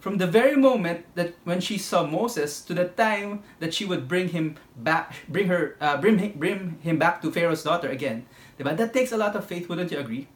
From 0.00 0.16
the 0.16 0.26
very 0.26 0.56
moment 0.56 1.04
that 1.14 1.34
when 1.44 1.60
she 1.60 1.76
saw 1.76 2.04
Moses 2.04 2.62
to 2.62 2.74
the 2.74 2.86
time 2.88 3.42
that 3.60 3.74
she 3.74 3.84
would 3.84 4.08
bring 4.08 4.28
him 4.30 4.56
back, 4.74 5.14
bring 5.28 5.48
her, 5.48 5.76
uh, 5.80 5.98
bring, 5.98 6.18
him, 6.18 6.32
bring 6.36 6.78
him 6.80 6.98
back 6.98 7.20
to 7.20 7.30
Pharaoh's 7.30 7.62
daughter 7.62 7.88
again, 7.88 8.26
diba? 8.58 8.76
that 8.76 8.94
takes 8.94 9.12
a 9.12 9.16
lot 9.16 9.36
of 9.36 9.44
faith, 9.44 9.68
wouldn't 9.68 9.92
you 9.92 9.98
agree? 9.98 10.26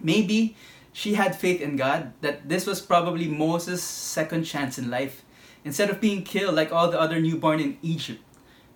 Maybe 0.00 0.56
she 0.92 1.12
had 1.12 1.36
faith 1.36 1.60
in 1.60 1.76
God 1.76 2.14
that 2.22 2.48
this 2.48 2.66
was 2.66 2.80
probably 2.80 3.28
Moses' 3.28 3.84
second 3.84 4.44
chance 4.44 4.78
in 4.78 4.90
life 4.90 5.25
instead 5.66 5.90
of 5.90 6.00
being 6.00 6.22
killed 6.22 6.54
like 6.54 6.70
all 6.70 6.88
the 6.88 6.98
other 6.98 7.20
newborn 7.20 7.58
in 7.58 7.76
Egypt. 7.82 8.22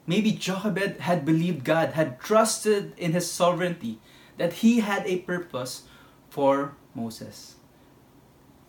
Maybe 0.08 0.32
Jochebed 0.32 0.98
had 0.98 1.24
believed 1.24 1.64
God, 1.64 1.92
had 1.92 2.18
trusted 2.18 2.92
in 2.98 3.12
his 3.12 3.30
sovereignty, 3.30 4.00
that 4.38 4.54
he 4.54 4.80
had 4.80 5.06
a 5.06 5.18
purpose 5.18 5.84
for 6.28 6.74
Moses. 6.92 7.54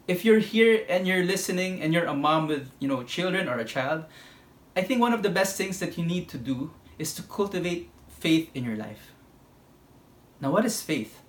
If 0.08 0.24
you're 0.24 0.38
here 0.38 0.86
and 0.88 1.08
you're 1.08 1.24
listening 1.24 1.82
and 1.82 1.96
you're 1.96 2.06
a 2.06 2.14
mom 2.14 2.46
with, 2.46 2.70
you 2.78 2.88
know, 2.88 3.02
children 3.02 3.50
or 3.50 3.58
a 3.58 3.66
child, 3.66 4.06
I 4.76 4.84
think 4.84 5.02
one 5.02 5.14
of 5.14 5.24
the 5.24 5.30
best 5.30 5.58
things 5.58 5.80
that 5.80 5.98
you 5.98 6.06
need 6.06 6.30
to 6.30 6.38
do 6.38 6.72
is 7.00 7.16
to 7.16 7.24
cultivate 7.24 7.90
faith 8.08 8.52
in 8.54 8.64
your 8.64 8.78
life. 8.78 9.14
Now, 10.40 10.52
what 10.52 10.66
is 10.66 10.84
faith? 10.84 11.22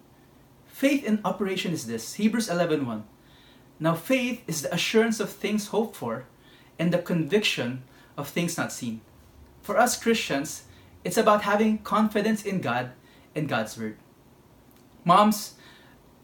Faith 0.66 1.04
in 1.04 1.22
operation 1.24 1.72
is 1.72 1.86
this 1.86 2.14
Hebrews 2.14 2.50
11 2.50 2.84
1. 2.84 3.04
Now, 3.80 3.94
faith 3.94 4.42
is 4.46 4.60
the 4.60 4.74
assurance 4.74 5.20
of 5.20 5.30
things 5.30 5.68
hoped 5.68 5.96
for 5.96 6.26
and 6.82 6.92
the 6.92 6.98
conviction 6.98 7.84
of 8.18 8.26
things 8.26 8.58
not 8.58 8.72
seen. 8.72 9.00
For 9.62 9.78
us 9.78 9.94
Christians, 9.94 10.64
it's 11.04 11.16
about 11.16 11.42
having 11.42 11.78
confidence 11.78 12.42
in 12.42 12.60
God 12.60 12.90
and 13.36 13.48
God's 13.48 13.78
Word. 13.78 13.96
Moms, 15.04 15.54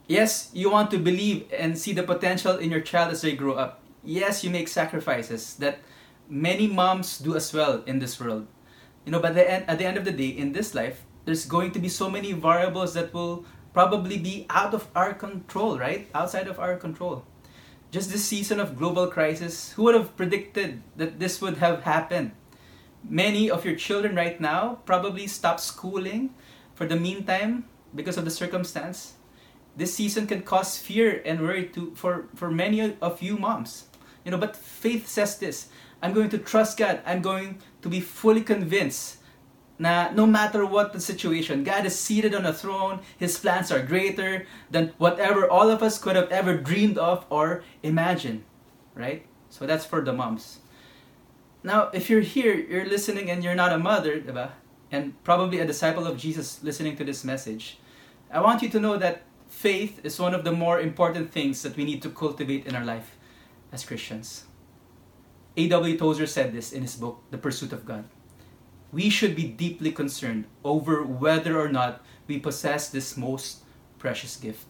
yes, 0.09 0.51
you 0.53 0.69
want 0.69 0.91
to 0.91 0.99
believe 0.99 1.47
and 1.57 1.79
see 1.79 1.93
the 1.93 2.03
potential 2.03 2.59
in 2.59 2.73
your 2.73 2.81
child 2.81 3.13
as 3.13 3.23
they 3.23 3.37
grow 3.39 3.55
up. 3.55 3.83
Yes, 4.03 4.43
you 4.43 4.51
make 4.51 4.67
sacrifices 4.67 5.55
that 5.63 5.79
many 6.29 6.67
moms 6.67 7.19
do 7.19 7.37
as 7.37 7.55
well 7.55 7.85
in 7.87 8.01
this 8.01 8.19
world. 8.19 8.49
You 9.07 9.13
know, 9.13 9.21
but 9.21 9.35
the 9.35 9.49
end, 9.49 9.65
at 9.69 9.79
the 9.79 9.87
end 9.87 9.97
of 9.97 10.05
the 10.05 10.11
day, 10.11 10.35
in 10.35 10.53
this 10.55 10.75
life, 10.75 11.05
there's 11.25 11.47
going 11.47 11.71
to 11.71 11.79
be 11.79 11.89
so 11.89 12.11
many 12.11 12.33
variables 12.33 12.95
that 12.95 13.15
will 13.15 13.45
probably 13.73 14.19
be 14.19 14.45
out 14.51 14.75
of 14.75 14.89
our 14.97 15.15
control, 15.15 15.79
right? 15.79 16.11
Outside 16.17 16.49
of 16.49 16.59
our 16.59 16.75
control 16.77 17.23
just 17.91 18.11
this 18.11 18.25
season 18.25 18.61
of 18.61 18.77
global 18.77 19.07
crisis, 19.07 19.73
who 19.73 19.85
would 19.85 19.95
have 19.95 20.17
predicted 20.17 20.83
that 20.97 21.19
this 21.19 21.41
would 21.41 21.59
have 21.59 21.83
happened? 21.83 22.33
Many 23.09 23.51
of 23.51 23.65
your 23.65 23.77
children 23.77 24.15
right 24.15 24.41
now 24.41 24.81
probably 24.85 25.27
stop 25.27 25.61
schooling 25.61 26.35
for 26.75 26.87
the 26.87 26.97
meantime 26.97 27.65
because 27.95 28.17
of 28.17 28.25
the 28.25 28.31
circumstance. 28.31 29.15
This 29.77 29.95
season 29.95 30.27
can 30.27 30.43
cause 30.43 30.77
fear 30.77 31.23
and 31.25 31.41
worry 31.41 31.67
to 31.69 31.95
for, 31.95 32.27
for 32.35 32.51
many 32.51 32.97
of 33.01 33.23
you 33.23 33.39
moms. 33.39 33.87
You 34.25 34.33
know, 34.33 34.39
but 34.39 34.57
faith 34.57 35.07
says 35.07 35.39
this. 35.39 35.69
I'm 36.03 36.13
going 36.13 36.29
to 36.31 36.39
trust 36.39 36.79
God. 36.79 37.01
I'm 37.07 37.23
going 37.23 37.59
to 37.83 37.89
be 37.89 38.01
fully 38.01 38.43
convinced 38.43 39.18
na 39.79 40.11
no 40.11 40.27
matter 40.27 40.67
what 40.67 40.93
the 40.93 41.01
situation, 41.01 41.65
God 41.65 41.87
is 41.87 41.99
seated 41.99 42.35
on 42.35 42.45
a 42.45 42.53
throne. 42.53 43.01
His 43.17 43.39
plans 43.39 43.71
are 43.71 43.83
greater 43.83 44.47
than 44.71 44.93
whatever 44.99 45.49
all 45.49 45.71
of 45.71 45.83
us 45.83 45.99
could 45.99 46.17
have 46.17 46.31
ever 46.31 46.57
dreamed 46.57 46.99
of 46.99 47.25
or 47.31 47.63
imagined. 47.83 48.45
Right? 48.95 49.27
So 49.51 49.67
that's 49.67 49.85
for 49.85 50.01
the 50.01 50.13
moms. 50.13 50.59
Now, 51.63 51.91
if 51.93 52.11
you're 52.11 52.21
here, 52.21 52.55
you're 52.55 52.87
listening 52.87 53.31
and 53.31 53.43
you're 53.43 53.55
not 53.55 53.73
a 53.73 53.79
mother, 53.79 54.21
diba? 54.21 54.51
and 54.91 55.13
probably 55.23 55.61
a 55.61 55.67
disciple 55.67 56.07
of 56.07 56.17
Jesus 56.17 56.63
listening 56.63 56.97
to 56.97 57.05
this 57.05 57.25
message, 57.25 57.79
I 58.33 58.41
want 58.41 58.63
you 58.63 58.69
to 58.71 58.81
know 58.81 58.97
that 58.97 59.23
faith 59.49 60.01
is 60.05 60.19
one 60.19 60.35
of 60.35 60.45
the 60.45 60.53
more 60.53 60.81
important 60.81 61.31
things 61.31 61.63
that 61.63 61.77
we 61.77 61.85
need 61.85 62.03
to 62.03 62.11
cultivate 62.11 62.67
in 62.67 62.75
our 62.75 62.85
life 62.85 63.17
as 63.73 63.85
Christians. 63.85 64.45
A.W. 65.57 65.99
Tozer 65.99 66.27
said 66.27 66.53
this 66.53 66.73
in 66.73 66.83
his 66.83 66.97
book, 66.97 67.23
The 67.31 67.39
Pursuit 67.39 67.73
of 67.73 67.85
God 67.85 68.05
we 68.93 69.11
should 69.11 69.37
be 69.37 69.45
deeply 69.45 69.93
concerned 69.93 70.45
over 70.65 71.03
whether 71.03 71.61
or 71.61 71.69
not 71.69 72.03
we 72.27 72.39
possess 72.39 72.89
this 72.89 73.17
most 73.17 73.63
precious 73.99 74.37
gift. 74.37 74.65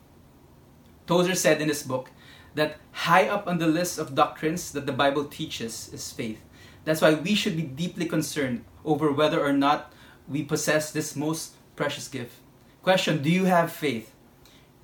Tozer 1.07 1.35
said 1.35 1.61
in 1.61 1.69
his 1.69 1.83
book 1.83 2.11
that 2.55 2.77
high 2.93 3.29
up 3.29 3.47
on 3.47 3.59
the 3.59 3.67
list 3.67 3.99
of 3.99 4.15
doctrines 4.15 4.73
that 4.73 4.87
the 4.87 4.93
Bible 4.93 5.25
teaches 5.25 5.91
is 5.93 6.13
faith. 6.13 6.41
That's 6.85 7.01
why 7.01 7.15
we 7.15 7.35
should 7.35 7.57
be 7.57 7.63
deeply 7.63 8.07
concerned 8.07 8.65
over 8.85 9.13
whether 9.13 9.45
or 9.45 9.53
not 9.53 9.93
we 10.27 10.43
possess 10.43 10.91
this 10.91 11.15
most 11.15 11.55
precious 11.77 12.09
gift. 12.09 12.37
Question 12.83 13.23
Do 13.23 13.31
you 13.31 13.45
have 13.45 13.73
faith? 13.73 14.13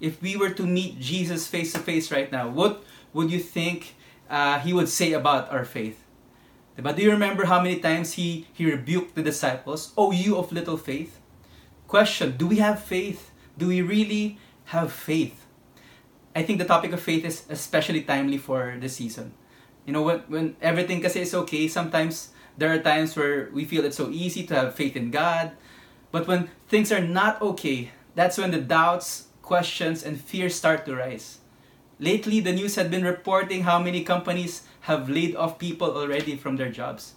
If 0.01 0.21
we 0.21 0.37
were 0.37 0.51
to 0.51 0.67
meet 0.67 1.01
Jesus 1.01 1.47
face 1.47 1.73
to 1.73 1.79
face 1.79 2.11
right 2.11 2.31
now, 2.31 2.49
what 2.49 2.85
would 3.13 3.31
you 3.31 3.41
think 3.41 3.95
uh, 4.29 4.59
he 4.59 4.73
would 4.73 4.89
say 4.89 5.13
about 5.13 5.51
our 5.51 5.65
faith? 5.65 6.04
But 6.77 6.97
do 6.97 7.03
you 7.03 7.11
remember 7.11 7.45
how 7.47 7.63
many 7.63 7.79
times 7.79 8.15
he, 8.15 8.47
he 8.53 8.67
rebuked 8.71 9.15
the 9.15 9.23
disciples? 9.23 9.93
Oh, 9.97 10.11
you 10.11 10.37
of 10.37 10.51
little 10.53 10.77
faith. 10.77 11.21
Question 11.87 12.37
Do 12.37 12.47
we 12.47 12.57
have 12.59 12.83
faith? 12.83 13.31
Do 13.57 13.69
we 13.69 13.83
really 13.83 14.39
have 14.75 14.93
faith? 14.93 15.47
I 16.35 16.43
think 16.43 16.59
the 16.59 16.65
topic 16.65 16.93
of 16.93 17.01
faith 17.01 17.25
is 17.25 17.45
especially 17.49 18.03
timely 18.03 18.39
for 18.39 18.77
this 18.81 18.97
season. 18.97 19.33
You 19.87 19.93
know, 19.93 20.03
when, 20.03 20.19
when 20.27 20.57
everything 20.61 21.01
kasi 21.01 21.21
is 21.21 21.35
okay, 21.35 21.69
sometimes 21.69 22.31
there 22.59 22.73
are 22.73 22.79
times 22.79 23.15
where 23.15 23.51
we 23.53 23.65
feel 23.65 23.85
it's 23.85 23.97
so 23.97 24.11
easy 24.11 24.45
to 24.47 24.55
have 24.55 24.75
faith 24.75 24.97
in 24.97 25.11
God. 25.11 25.53
But 26.11 26.27
when 26.27 26.51
things 26.67 26.91
are 26.91 27.01
not 27.01 27.41
okay, 27.43 27.91
that's 28.15 28.39
when 28.39 28.51
the 28.51 28.61
doubts, 28.61 29.29
questions, 29.43 30.03
and 30.03 30.21
fears 30.21 30.55
start 30.55 30.87
to 30.87 30.97
rise. 30.97 31.39
Lately, 31.99 32.41
the 32.41 32.53
news 32.53 32.75
had 32.75 32.91
been 32.91 33.05
reporting 33.05 33.63
how 33.63 33.79
many 33.79 34.03
companies 34.03 34.67
have 34.91 35.09
laid 35.09 35.37
off 35.37 35.59
people 35.59 35.95
already 35.95 36.37
from 36.37 36.57
their 36.57 36.71
jobs. 36.71 37.15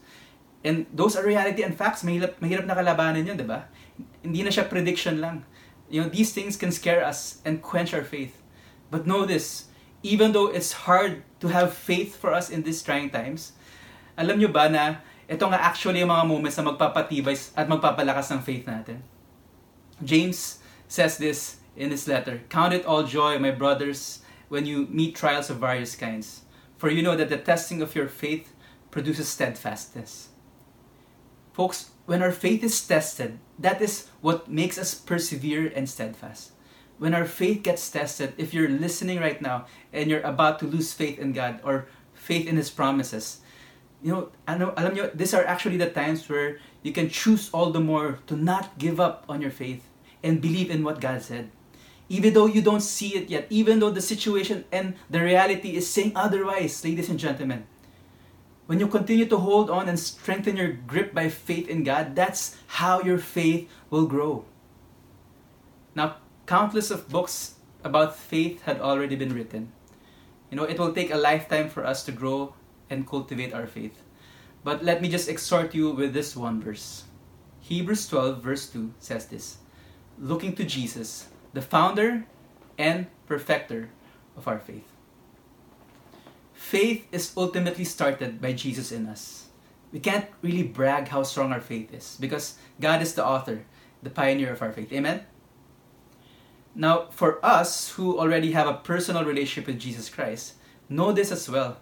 And 0.63 0.85
those 0.93 1.15
are 1.15 1.25
reality 1.25 1.63
and 1.63 1.73
facts. 1.73 2.03
Mahirap, 2.03 2.37
mahirap 2.37 2.65
na 2.65 2.75
kalabanan 2.75 3.25
yun, 3.25 3.37
di 3.37 3.47
ba? 3.47 3.65
Hindi 4.21 4.43
na 4.43 4.51
siya 4.53 4.69
prediction 4.69 5.21
lang. 5.21 5.45
You 5.89 6.03
know, 6.03 6.09
these 6.09 6.33
things 6.33 6.57
can 6.57 6.71
scare 6.71 7.01
us 7.01 7.41
and 7.45 7.61
quench 7.61 7.93
our 7.93 8.03
faith. 8.03 8.41
But 8.91 9.07
know 9.07 9.25
this, 9.25 9.71
even 10.03 10.31
though 10.31 10.47
it's 10.47 10.85
hard 10.87 11.23
to 11.39 11.47
have 11.47 11.73
faith 11.73 12.15
for 12.15 12.33
us 12.33 12.49
in 12.49 12.63
these 12.63 12.83
trying 12.83 13.09
times, 13.09 13.53
alam 14.17 14.37
nyo 14.37 14.49
ba 14.51 14.69
na 14.69 15.01
ito 15.27 15.43
nga 15.43 15.59
actually 15.59 15.99
yung 15.99 16.11
mga 16.11 16.25
moments 16.27 16.55
na 16.55 16.71
magpapatibay 16.71 17.35
at 17.55 17.67
magpapalakas 17.67 18.31
ng 18.31 18.41
faith 18.41 18.63
natin. 18.63 19.03
James 19.99 20.63
says 20.87 21.19
this 21.19 21.59
in 21.75 21.91
his 21.91 22.07
letter, 22.07 22.41
Count 22.47 22.71
it 22.71 22.87
all 22.87 23.03
joy, 23.03 23.35
my 23.37 23.51
brothers, 23.51 24.23
when 24.49 24.65
you 24.65 24.87
meet 24.87 25.15
trials 25.15 25.49
of 25.49 25.57
various 25.57 25.95
kinds. 25.95 26.41
For 26.77 26.89
you 26.89 27.01
know 27.01 27.15
that 27.15 27.29
the 27.29 27.37
testing 27.37 27.81
of 27.81 27.95
your 27.95 28.07
faith 28.07 28.53
produces 28.91 29.27
steadfastness. 29.27 30.29
Folks, 31.53 31.91
when 32.05 32.21
our 32.21 32.31
faith 32.31 32.63
is 32.63 32.79
tested, 32.85 33.39
that 33.59 33.81
is 33.81 34.07
what 34.21 34.49
makes 34.49 34.77
us 34.77 34.93
persevere 34.93 35.71
and 35.75 35.89
steadfast. 35.89 36.51
When 36.97 37.13
our 37.13 37.25
faith 37.25 37.63
gets 37.63 37.89
tested, 37.89 38.33
if 38.37 38.53
you're 38.53 38.69
listening 38.69 39.19
right 39.19 39.41
now 39.41 39.65
and 39.91 40.09
you're 40.09 40.21
about 40.21 40.59
to 40.59 40.65
lose 40.65 40.93
faith 40.93 41.19
in 41.19 41.33
God 41.33 41.59
or 41.63 41.87
faith 42.13 42.47
in 42.47 42.57
His 42.57 42.69
promises, 42.69 43.41
you 44.01 44.13
know, 44.13 44.29
alam 44.47 44.93
nyo, 44.93 45.09
these 45.13 45.33
are 45.33 45.45
actually 45.45 45.77
the 45.77 45.89
times 45.89 46.29
where 46.29 46.59
you 46.83 46.93
can 46.93 47.09
choose 47.09 47.49
all 47.51 47.71
the 47.71 47.81
more 47.81 48.19
to 48.27 48.35
not 48.35 48.77
give 48.77 48.99
up 48.99 49.25
on 49.27 49.41
your 49.41 49.51
faith 49.51 49.83
and 50.23 50.41
believe 50.41 50.69
in 50.69 50.83
what 50.83 51.01
God 51.01 51.21
said 51.21 51.49
even 52.09 52.33
though 52.33 52.45
you 52.45 52.61
don't 52.61 52.81
see 52.81 53.15
it 53.15 53.29
yet, 53.29 53.47
even 53.49 53.79
though 53.79 53.91
the 53.91 54.01
situation 54.01 54.65
and 54.71 54.95
the 55.09 55.21
reality 55.21 55.75
is 55.75 55.89
saying 55.89 56.13
otherwise, 56.15 56.83
ladies 56.83 57.09
and 57.09 57.19
gentlemen. 57.19 57.65
When 58.65 58.79
you 58.79 58.87
continue 58.87 59.25
to 59.27 59.37
hold 59.37 59.69
on 59.69 59.87
and 59.87 59.97
strengthen 59.97 60.57
your 60.57 60.73
grip 60.73 61.13
by 61.13 61.29
faith 61.29 61.69
in 61.69 61.83
God, 61.83 62.15
that's 62.15 62.57
how 62.67 63.01
your 63.01 63.17
faith 63.17 63.69
will 63.89 64.05
grow. 64.05 64.43
Now, 65.95 66.17
countless 66.45 66.91
of 66.91 67.07
books 67.07 67.55
about 67.83 68.15
faith 68.15 68.63
had 68.63 68.81
already 68.81 69.15
been 69.15 69.33
written. 69.33 69.71
You 70.51 70.57
know, 70.57 70.63
it 70.63 70.79
will 70.79 70.93
take 70.93 71.11
a 71.11 71.17
lifetime 71.17 71.69
for 71.69 71.85
us 71.85 72.03
to 72.05 72.11
grow 72.11 72.55
and 72.89 73.07
cultivate 73.07 73.53
our 73.53 73.67
faith. 73.67 74.01
But 74.63 74.83
let 74.83 75.01
me 75.01 75.07
just 75.07 75.29
exhort 75.29 75.73
you 75.73 75.91
with 75.91 76.13
this 76.13 76.35
one 76.35 76.61
verse 76.61 77.05
Hebrews 77.61 78.07
12, 78.07 78.43
verse 78.43 78.69
2 78.69 78.93
says 78.99 79.27
this 79.27 79.57
Looking 80.19 80.55
to 80.55 80.63
Jesus, 80.63 81.27
the 81.57 81.63
founder 81.63 82.23
and 82.77 83.07
perfecter 83.25 83.89
of 84.37 84.47
our 84.47 84.59
faith. 84.59 84.85
Faith 86.53 87.07
is 87.11 87.33
ultimately 87.35 87.83
started 87.83 88.39
by 88.39 88.53
Jesus 88.53 88.91
in 88.91 89.07
us. 89.07 89.49
We 89.91 89.97
can't 89.99 90.29
really 90.43 90.61
brag 90.61 91.07
how 91.07 91.23
strong 91.23 91.51
our 91.51 91.59
faith 91.59 91.91
is 91.91 92.15
because 92.19 92.59
God 92.79 93.01
is 93.01 93.15
the 93.15 93.25
author, 93.25 93.65
the 94.03 94.11
pioneer 94.11 94.53
of 94.53 94.61
our 94.61 94.71
faith. 94.71 94.93
Amen? 94.93 95.25
Now, 96.75 97.09
for 97.09 97.43
us 97.43 97.89
who 97.97 98.19
already 98.19 98.51
have 98.51 98.67
a 98.67 98.77
personal 98.77 99.25
relationship 99.25 99.65
with 99.65 99.81
Jesus 99.81 100.09
Christ, 100.13 100.61
know 100.89 101.11
this 101.11 101.31
as 101.31 101.49
well 101.49 101.81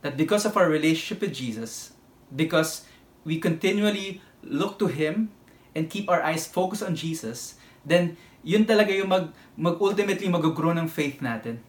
that 0.00 0.16
because 0.16 0.46
of 0.46 0.56
our 0.56 0.70
relationship 0.70 1.20
with 1.20 1.36
Jesus, 1.36 1.92
because 2.34 2.86
we 3.24 3.38
continually 3.38 4.22
look 4.42 4.78
to 4.78 4.86
Him 4.86 5.28
and 5.74 5.90
keep 5.90 6.08
our 6.08 6.22
eyes 6.22 6.46
focused 6.46 6.82
on 6.82 6.96
Jesus, 6.96 7.59
then 7.84 8.16
yun 8.42 8.64
talaga 8.64 8.94
yung 8.96 9.08
mag, 9.08 9.32
mag 9.56 9.76
ultimately 9.80 10.28
mag-grow 10.28 10.72
ng 10.76 10.88
faith 10.88 11.20
natin. 11.20 11.60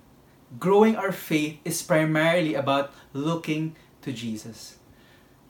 Growing 0.60 0.96
our 0.96 1.12
faith 1.12 1.60
is 1.64 1.82
primarily 1.82 2.56
about 2.56 2.92
looking 3.14 3.76
to 4.04 4.12
Jesus. 4.12 4.78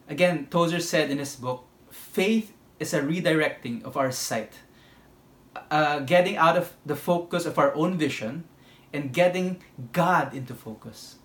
Again, 0.07 0.47
Tozer 0.51 0.79
said 0.79 1.09
in 1.09 1.17
his 1.17 1.35
book, 1.35 1.65
faith 1.89 2.53
is 2.79 2.93
a 2.93 3.01
redirecting 3.01 3.83
of 3.83 3.97
our 3.97 4.11
sight, 4.11 4.59
uh, 5.69 5.99
getting 5.99 6.37
out 6.37 6.57
of 6.57 6.73
the 6.85 6.95
focus 6.95 7.45
of 7.45 7.57
our 7.57 7.73
own 7.75 7.97
vision 7.97 8.43
and 8.93 9.13
getting 9.13 9.63
God 9.93 10.33
into 10.33 10.53
focus. 10.53 11.17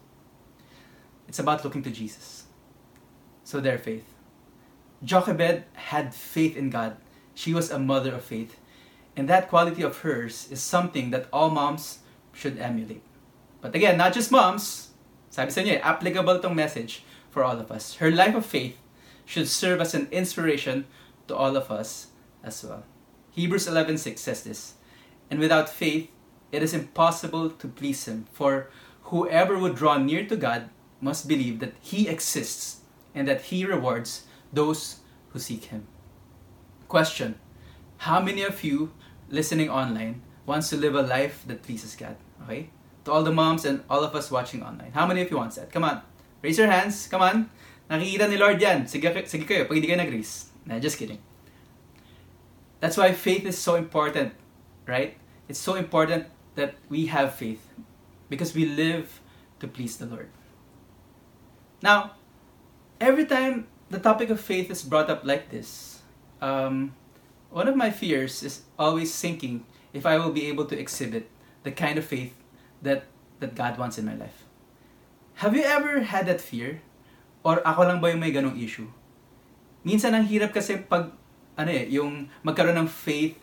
It's 1.29 1.39
about 1.39 1.65
looking 1.65 1.83
to 1.83 1.91
Jesus. 1.91 2.45
So 3.45 3.61
their 3.61 3.79
faith. 3.79 4.05
Jochebed 5.03 5.65
had 5.75 6.15
faith 6.15 6.57
in 6.57 6.71
God. 6.71 6.97
She 7.35 7.53
was 7.53 7.71
a 7.71 7.79
mother 7.79 8.15
of 8.15 8.25
faith. 8.25 8.57
And 9.17 9.29
that 9.29 9.49
quality 9.49 9.83
of 9.83 9.99
hers 9.99 10.47
is 10.51 10.61
something 10.61 11.11
that 11.11 11.27
all 11.33 11.51
moms 11.51 12.01
should 12.33 12.59
emulate. 12.59 13.03
But 13.63 13.75
again, 13.75 13.97
not 13.97 14.13
just 14.13 14.31
moms. 14.31 14.91
Sabi 15.31 15.51
sa 15.51 15.63
niya, 15.63 15.81
eh, 15.81 15.83
applicable 15.83 16.39
tong 16.41 16.55
message 16.55 17.03
for 17.31 17.43
all 17.43 17.59
of 17.59 17.73
us. 17.73 17.97
Her 17.97 18.11
life 18.11 18.35
of 18.35 18.45
faith 18.45 18.77
should 19.25 19.49
serve 19.49 19.81
as 19.81 19.95
an 19.95 20.09
inspiration 20.13 20.87
to 21.29 21.35
all 21.35 21.57
of 21.57 21.71
us 21.71 22.09
as 22.45 22.63
well. 22.63 22.85
Hebrews 23.33 23.67
11:6 23.67 24.23
says 24.23 24.45
this, 24.45 24.75
"And 25.31 25.41
without 25.41 25.69
faith 25.69 26.09
it 26.53 26.63
is 26.63 26.73
impossible 26.73 27.51
to 27.51 27.69
please 27.69 28.05
him, 28.07 28.29
for 28.33 28.71
whoever 29.11 29.59
would 29.59 29.75
draw 29.75 29.99
near 29.99 30.25
to 30.25 30.37
God 30.37 30.71
must 31.01 31.29
believe 31.29 31.61
that 31.61 31.75
he 31.81 32.09
exists 32.09 32.81
and 33.15 33.27
that 33.29 33.53
he 33.53 33.67
rewards 33.67 34.25
those 34.53 35.01
who 35.33 35.39
seek 35.39 35.69
him." 35.69 35.89
Question: 36.89 37.37
How 38.09 38.21
many 38.21 38.41
of 38.41 38.63
you 38.63 38.93
listening 39.29 39.71
online 39.71 40.23
wants 40.47 40.71
to 40.71 40.77
live 40.77 40.95
a 40.95 41.03
life 41.03 41.45
that 41.47 41.63
pleases 41.63 41.97
God? 41.97 42.17
Okay? 42.45 42.71
To 43.05 43.13
all 43.13 43.23
the 43.23 43.33
moms 43.33 43.65
and 43.65 43.83
all 43.89 44.03
of 44.03 44.15
us 44.15 44.31
watching 44.31 44.63
online. 44.63 44.93
How 44.93 45.07
many 45.07 45.23
of 45.23 45.31
you 45.31 45.37
wants 45.37 45.57
that? 45.57 45.71
Come 45.73 45.85
on. 45.85 46.03
Raise 46.43 46.59
your 46.59 46.71
hands. 46.71 47.07
Come 47.09 47.23
on. 47.23 47.51
Nakikita 47.91 48.29
ni 48.29 48.37
Lord 48.37 48.61
yan. 48.61 48.87
Sige, 48.87 49.07
sige 49.27 49.47
kayo. 49.47 49.69
Pag 49.69 49.79
kayo 49.79 49.97
nag-raise. 49.97 50.51
Nah, 50.67 50.79
just 50.79 50.99
kidding. 50.99 51.19
That's 52.81 52.97
why 52.97 53.13
faith 53.13 53.47
is 53.47 53.57
so 53.57 53.77
important, 53.77 54.35
right? 54.87 55.17
It's 55.49 55.59
so 55.59 55.75
important 55.75 56.27
that 56.57 56.75
we 56.89 57.07
have 57.07 57.35
faith 57.35 57.63
because 58.29 58.55
we 58.55 58.67
live 58.67 59.21
to 59.61 59.69
please 59.69 59.97
the 59.97 60.07
Lord. 60.07 60.29
Now, 61.83 62.19
every 63.01 63.25
time 63.25 63.69
the 63.91 63.99
topic 63.99 64.31
of 64.31 64.41
faith 64.41 64.71
is 64.71 64.83
brought 64.83 65.09
up 65.09 65.25
like 65.25 65.51
this, 65.51 66.03
um, 66.43 66.95
one 67.57 67.73
of 67.73 67.73
my 67.73 67.89
fears 67.89 68.45
is 68.45 68.69
always 68.77 69.09
thinking 69.17 69.65
if 69.97 70.05
I 70.05 70.21
will 70.21 70.29
be 70.29 70.45
able 70.53 70.69
to 70.69 70.77
exhibit 70.77 71.33
the 71.65 71.73
kind 71.73 71.97
of 71.97 72.05
faith 72.05 72.37
that, 72.83 73.09
that 73.41 73.57
God 73.57 73.79
wants 73.81 73.97
in 73.97 74.05
my 74.05 74.13
life. 74.13 74.45
Have 75.41 75.57
you 75.57 75.65
ever 75.65 76.05
had 76.05 76.29
that 76.29 76.45
fear? 76.45 76.85
Or 77.41 77.65
ako 77.65 77.89
lang 77.89 78.05
ba 78.05 78.13
yung 78.13 78.21
may 78.21 78.29
ganong 78.29 78.61
issue? 78.61 78.93
Minsan 79.89 80.13
ang 80.13 80.29
hirap 80.29 80.53
kasi 80.53 80.77
pag, 80.85 81.17
ano 81.57 81.73
eh, 81.73 81.89
yung 81.89 82.29
magkaroon 82.45 82.77
ng 82.77 82.93
faith 82.93 83.41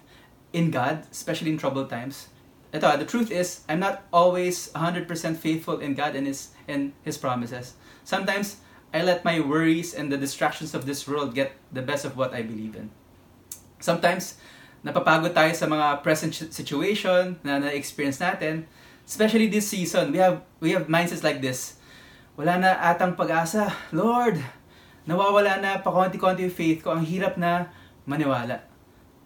in 0.54 0.70
God, 0.70 1.10
especially 1.10 1.50
in 1.50 1.58
troubled 1.58 1.90
times. 1.90 2.30
Ito, 2.70 3.02
the 3.02 3.10
truth 3.10 3.34
is, 3.34 3.66
I'm 3.66 3.82
not 3.82 4.06
always 4.14 4.70
100% 4.78 5.10
faithful 5.42 5.82
in 5.82 5.98
God 5.98 6.14
and 6.14 6.30
His, 6.30 6.54
and 6.70 6.94
His 7.02 7.18
promises. 7.18 7.74
Sometimes, 8.06 8.62
I 8.94 9.02
let 9.02 9.26
my 9.26 9.42
worries 9.42 9.98
and 9.98 10.14
the 10.14 10.22
distractions 10.22 10.78
of 10.78 10.86
this 10.86 11.10
world 11.10 11.34
get 11.34 11.58
the 11.74 11.82
best 11.82 12.06
of 12.06 12.14
what 12.14 12.38
I 12.38 12.46
believe 12.46 12.78
in. 12.78 12.94
Sometimes, 13.84 14.40
napapagod 14.80 15.36
tayo 15.36 15.52
sa 15.52 15.68
mga 15.68 16.00
present 16.00 16.32
situation 16.32 17.36
na 17.44 17.60
na-experience 17.60 18.24
natin. 18.24 18.64
Especially 19.04 19.52
this 19.52 19.68
season, 19.68 20.16
we 20.16 20.24
have 20.24 20.40
we 20.64 20.72
have 20.72 20.88
mindsets 20.88 21.20
like 21.20 21.44
this. 21.44 21.76
Wala 22.40 22.64
na 22.64 22.80
atang 22.80 23.20
pag-asa. 23.20 23.76
Lord, 23.92 24.40
nawawala 25.04 25.60
na 25.60 25.84
pa 25.84 25.92
konti-konti 25.92 26.48
yung 26.48 26.56
faith 26.56 26.80
ko. 26.80 26.96
Ang 26.96 27.04
hirap 27.04 27.36
na 27.36 27.76
maniwala. 28.08 28.64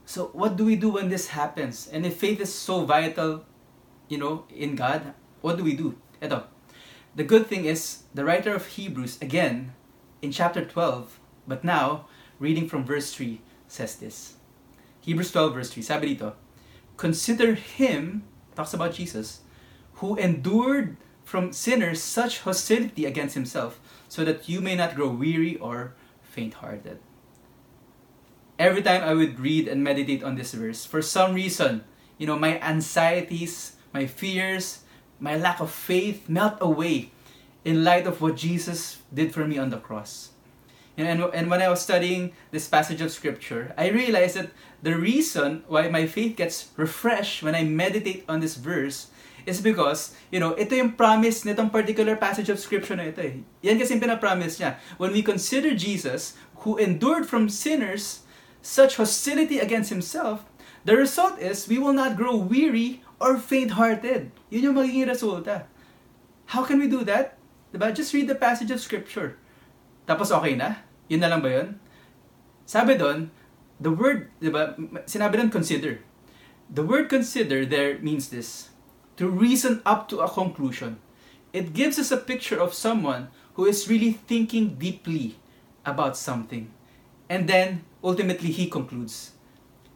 So, 0.10 0.34
what 0.34 0.58
do 0.58 0.66
we 0.66 0.74
do 0.74 0.98
when 0.98 1.14
this 1.14 1.38
happens? 1.38 1.86
And 1.94 2.02
if 2.02 2.18
faith 2.18 2.42
is 2.42 2.50
so 2.50 2.82
vital, 2.82 3.46
you 4.10 4.18
know, 4.18 4.50
in 4.50 4.74
God, 4.74 5.14
what 5.46 5.62
do 5.62 5.64
we 5.68 5.78
do? 5.78 6.02
Ito. 6.18 6.50
The 7.14 7.28
good 7.28 7.46
thing 7.46 7.70
is, 7.70 8.10
the 8.10 8.26
writer 8.26 8.58
of 8.58 8.74
Hebrews, 8.74 9.22
again, 9.22 9.78
in 10.26 10.34
chapter 10.34 10.66
12, 10.66 11.20
but 11.46 11.62
now, 11.62 12.10
reading 12.42 12.66
from 12.66 12.88
verse 12.88 13.14
3, 13.14 13.42
says 13.68 14.02
this. 14.02 14.38
Hebrews 15.08 15.32
12 15.32 15.54
verse 15.56 15.70
3, 15.72 15.84
sabi 15.88 16.06
dito, 16.12 16.36
Consider 17.00 17.56
him, 17.56 18.28
talks 18.60 18.76
about 18.76 18.92
Jesus, 18.92 19.40
who 20.04 20.20
endured 20.20 21.00
from 21.24 21.56
sinners 21.56 22.04
such 22.04 22.44
hostility 22.44 23.08
against 23.08 23.32
himself, 23.32 23.80
so 24.12 24.28
that 24.28 24.52
you 24.52 24.60
may 24.60 24.76
not 24.76 25.00
grow 25.00 25.08
weary 25.08 25.56
or 25.64 25.96
faint-hearted. 26.20 27.00
Every 28.60 28.84
time 28.84 29.00
I 29.00 29.16
would 29.16 29.40
read 29.40 29.72
and 29.72 29.80
meditate 29.80 30.28
on 30.28 30.36
this 30.36 30.52
verse, 30.52 30.84
for 30.84 31.02
some 31.02 31.34
reason, 31.34 31.88
you 32.18 32.28
know, 32.28 32.38
my 32.38 32.60
anxieties, 32.60 33.80
my 33.94 34.08
fears, 34.08 34.84
my 35.24 35.38
lack 35.40 35.62
of 35.64 35.72
faith 35.72 36.28
melt 36.28 36.60
away 36.60 37.16
in 37.64 37.88
light 37.88 38.08
of 38.08 38.20
what 38.20 38.36
Jesus 38.36 39.00
did 39.14 39.32
for 39.32 39.48
me 39.48 39.58
on 39.58 39.70
the 39.70 39.80
cross. 39.80 40.36
And, 40.98 41.22
and 41.30 41.50
when 41.50 41.62
I 41.62 41.70
was 41.70 41.82
studying 41.82 42.34
this 42.50 42.68
passage 42.68 43.02
of 43.02 43.12
scripture, 43.12 43.74
I 43.78 43.90
realized 43.90 44.36
that 44.36 44.50
the 44.82 44.98
reason 44.98 45.64
why 45.68 45.90
my 45.90 46.08
faith 46.08 46.36
gets 46.36 46.74
refreshed 46.76 47.44
when 47.44 47.54
I 47.54 47.64
meditate 47.64 48.26
on 48.28 48.40
this 48.40 48.56
verse 48.56 49.14
is 49.46 49.62
because, 49.62 50.18
you 50.32 50.42
know, 50.42 50.58
ito 50.58 50.76
yung 50.76 50.98
promise 50.98 51.46
nitong 51.46 51.72
particular 51.72 52.18
passage 52.18 52.50
of 52.50 52.60
scripture 52.60 52.98
na 52.98 53.14
ito 53.14 53.22
eh. 53.22 53.46
Yan 53.62 53.78
kasi 53.78 53.96
yung 53.96 54.04
pinapromise 54.04 54.58
niya. 54.58 54.82
When 54.98 55.14
we 55.14 55.22
consider 55.22 55.78
Jesus, 55.78 56.34
who 56.66 56.76
endured 56.82 57.30
from 57.30 57.48
sinners 57.48 58.26
such 58.66 58.98
hostility 58.98 59.62
against 59.62 59.94
himself, 59.94 60.44
the 60.84 60.98
result 60.98 61.38
is 61.38 61.70
we 61.70 61.78
will 61.78 61.94
not 61.94 62.18
grow 62.18 62.36
weary 62.36 63.06
or 63.22 63.38
faint-hearted. 63.38 64.34
Yun 64.50 64.74
yung 64.74 64.76
magiging 64.76 65.08
resulta. 65.08 65.70
How 66.52 66.66
can 66.66 66.82
we 66.82 66.90
do 66.90 67.06
that? 67.06 67.38
Diba? 67.72 67.94
Just 67.94 68.18
read 68.18 68.28
the 68.28 68.36
passage 68.36 68.72
of 68.72 68.82
scripture. 68.82 69.38
Tapos 70.08 70.32
okay 70.32 70.56
na? 70.56 70.87
Yun 71.08 71.22
na 71.24 71.32
lang 71.32 71.42
ba 71.42 71.50
yun? 71.50 71.80
Sabi 72.68 73.00
doon, 73.00 73.32
the 73.80 73.92
word, 73.92 74.32
di 74.40 74.52
ba, 74.52 74.76
sinabi 75.08 75.40
doon 75.40 75.52
consider. 75.52 76.04
The 76.68 76.84
word 76.84 77.08
consider 77.08 77.64
there 77.64 77.98
means 78.00 78.28
this, 78.28 78.76
to 79.16 79.32
reason 79.32 79.82
up 79.86 80.12
to 80.12 80.20
a 80.20 80.28
conclusion. 80.28 81.00
It 81.56 81.72
gives 81.72 81.98
us 81.98 82.12
a 82.12 82.20
picture 82.20 82.60
of 82.60 82.76
someone 82.76 83.32
who 83.56 83.66
is 83.66 83.88
really 83.88 84.12
thinking 84.12 84.76
deeply 84.76 85.40
about 85.86 86.20
something. 86.20 86.70
And 87.30 87.48
then, 87.48 87.88
ultimately, 88.04 88.52
he 88.52 88.68
concludes. 88.68 89.32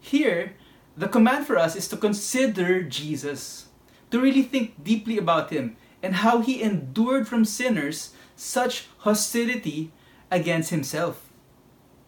Here, 0.00 0.56
the 0.96 1.08
command 1.08 1.46
for 1.46 1.56
us 1.56 1.76
is 1.76 1.88
to 1.88 1.96
consider 1.96 2.82
Jesus, 2.82 3.68
to 4.10 4.20
really 4.20 4.42
think 4.42 4.82
deeply 4.82 5.16
about 5.16 5.50
him 5.50 5.76
and 6.02 6.16
how 6.24 6.40
he 6.40 6.62
endured 6.62 7.28
from 7.28 7.44
sinners 7.44 8.12
such 8.34 8.88
hostility 9.04 9.92
against 10.32 10.70
himself. 10.70 11.28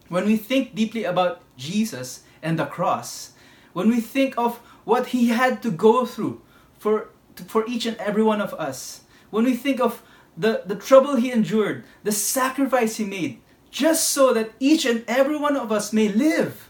When 0.09 0.25
we 0.25 0.35
think 0.35 0.73
deeply 0.73 1.05
about 1.05 1.45
Jesus 1.55 2.25
and 2.41 2.57
the 2.57 2.65
cross, 2.65 3.31
when 3.71 3.87
we 3.89 4.01
think 4.01 4.33
of 4.37 4.57
what 4.83 5.13
he 5.13 5.29
had 5.29 5.61
to 5.61 5.71
go 5.71 6.05
through 6.05 6.41
for, 6.77 7.09
for 7.47 7.63
each 7.67 7.85
and 7.85 7.95
every 7.97 8.23
one 8.23 8.41
of 8.41 8.53
us, 8.55 9.05
when 9.29 9.45
we 9.45 9.55
think 9.55 9.79
of 9.79 10.01
the, 10.35 10.63
the 10.65 10.75
trouble 10.75 11.15
he 11.15 11.31
endured, 11.31 11.85
the 12.03 12.11
sacrifice 12.11 12.97
he 12.97 13.05
made, 13.05 13.39
just 13.69 14.09
so 14.09 14.33
that 14.33 14.51
each 14.59 14.85
and 14.85 15.05
every 15.07 15.37
one 15.37 15.55
of 15.55 15.71
us 15.71 15.93
may 15.93 16.09
live, 16.09 16.69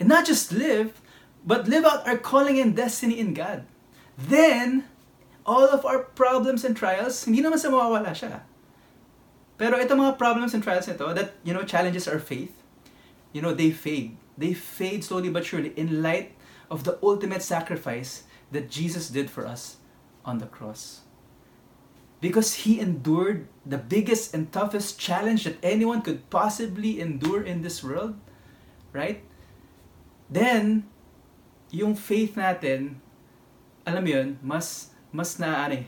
and 0.00 0.08
not 0.08 0.26
just 0.26 0.52
live, 0.52 1.00
but 1.44 1.68
live 1.68 1.84
out 1.84 2.06
our 2.08 2.16
calling 2.16 2.58
and 2.58 2.74
destiny 2.74 3.18
in 3.18 3.34
God, 3.34 3.64
then 4.16 4.84
all 5.44 5.68
of 5.68 5.84
our 5.84 5.98
problems 6.00 6.64
and 6.64 6.76
trials, 6.76 7.24
hindi 7.24 7.42
naman 7.42 7.58
sa 7.58 7.68
mawawala 7.68 8.16
siya. 8.16 8.40
Pero 9.56 9.78
ito 9.78 9.94
mga 9.94 10.18
problems 10.18 10.54
and 10.54 10.62
trials 10.62 10.90
nito 10.90 11.14
that, 11.14 11.38
you 11.46 11.54
know, 11.54 11.62
challenges 11.62 12.10
our 12.10 12.18
faith, 12.18 12.52
you 13.30 13.38
know, 13.38 13.54
they 13.54 13.70
fade. 13.70 14.18
They 14.34 14.54
fade 14.54 15.06
slowly 15.06 15.30
but 15.30 15.46
surely 15.46 15.70
in 15.78 16.02
light 16.02 16.34
of 16.70 16.82
the 16.82 16.98
ultimate 17.02 17.42
sacrifice 17.42 18.26
that 18.50 18.70
Jesus 18.70 19.10
did 19.10 19.30
for 19.30 19.46
us 19.46 19.78
on 20.26 20.38
the 20.38 20.50
cross. 20.50 21.06
Because 22.18 22.66
he 22.66 22.80
endured 22.80 23.46
the 23.62 23.78
biggest 23.78 24.34
and 24.34 24.50
toughest 24.50 24.98
challenge 24.98 25.44
that 25.44 25.60
anyone 25.62 26.02
could 26.02 26.30
possibly 26.30 26.98
endure 26.98 27.42
in 27.42 27.62
this 27.62 27.84
world, 27.84 28.16
right? 28.90 29.22
Then, 30.30 30.88
yung 31.70 31.94
faith 31.94 32.34
natin, 32.34 32.98
alam 33.86 34.02
mo 34.02 34.10
yun, 34.10 34.28
mas, 34.40 34.90
mas 35.12 35.36
na, 35.38 35.68
ano, 35.68 35.84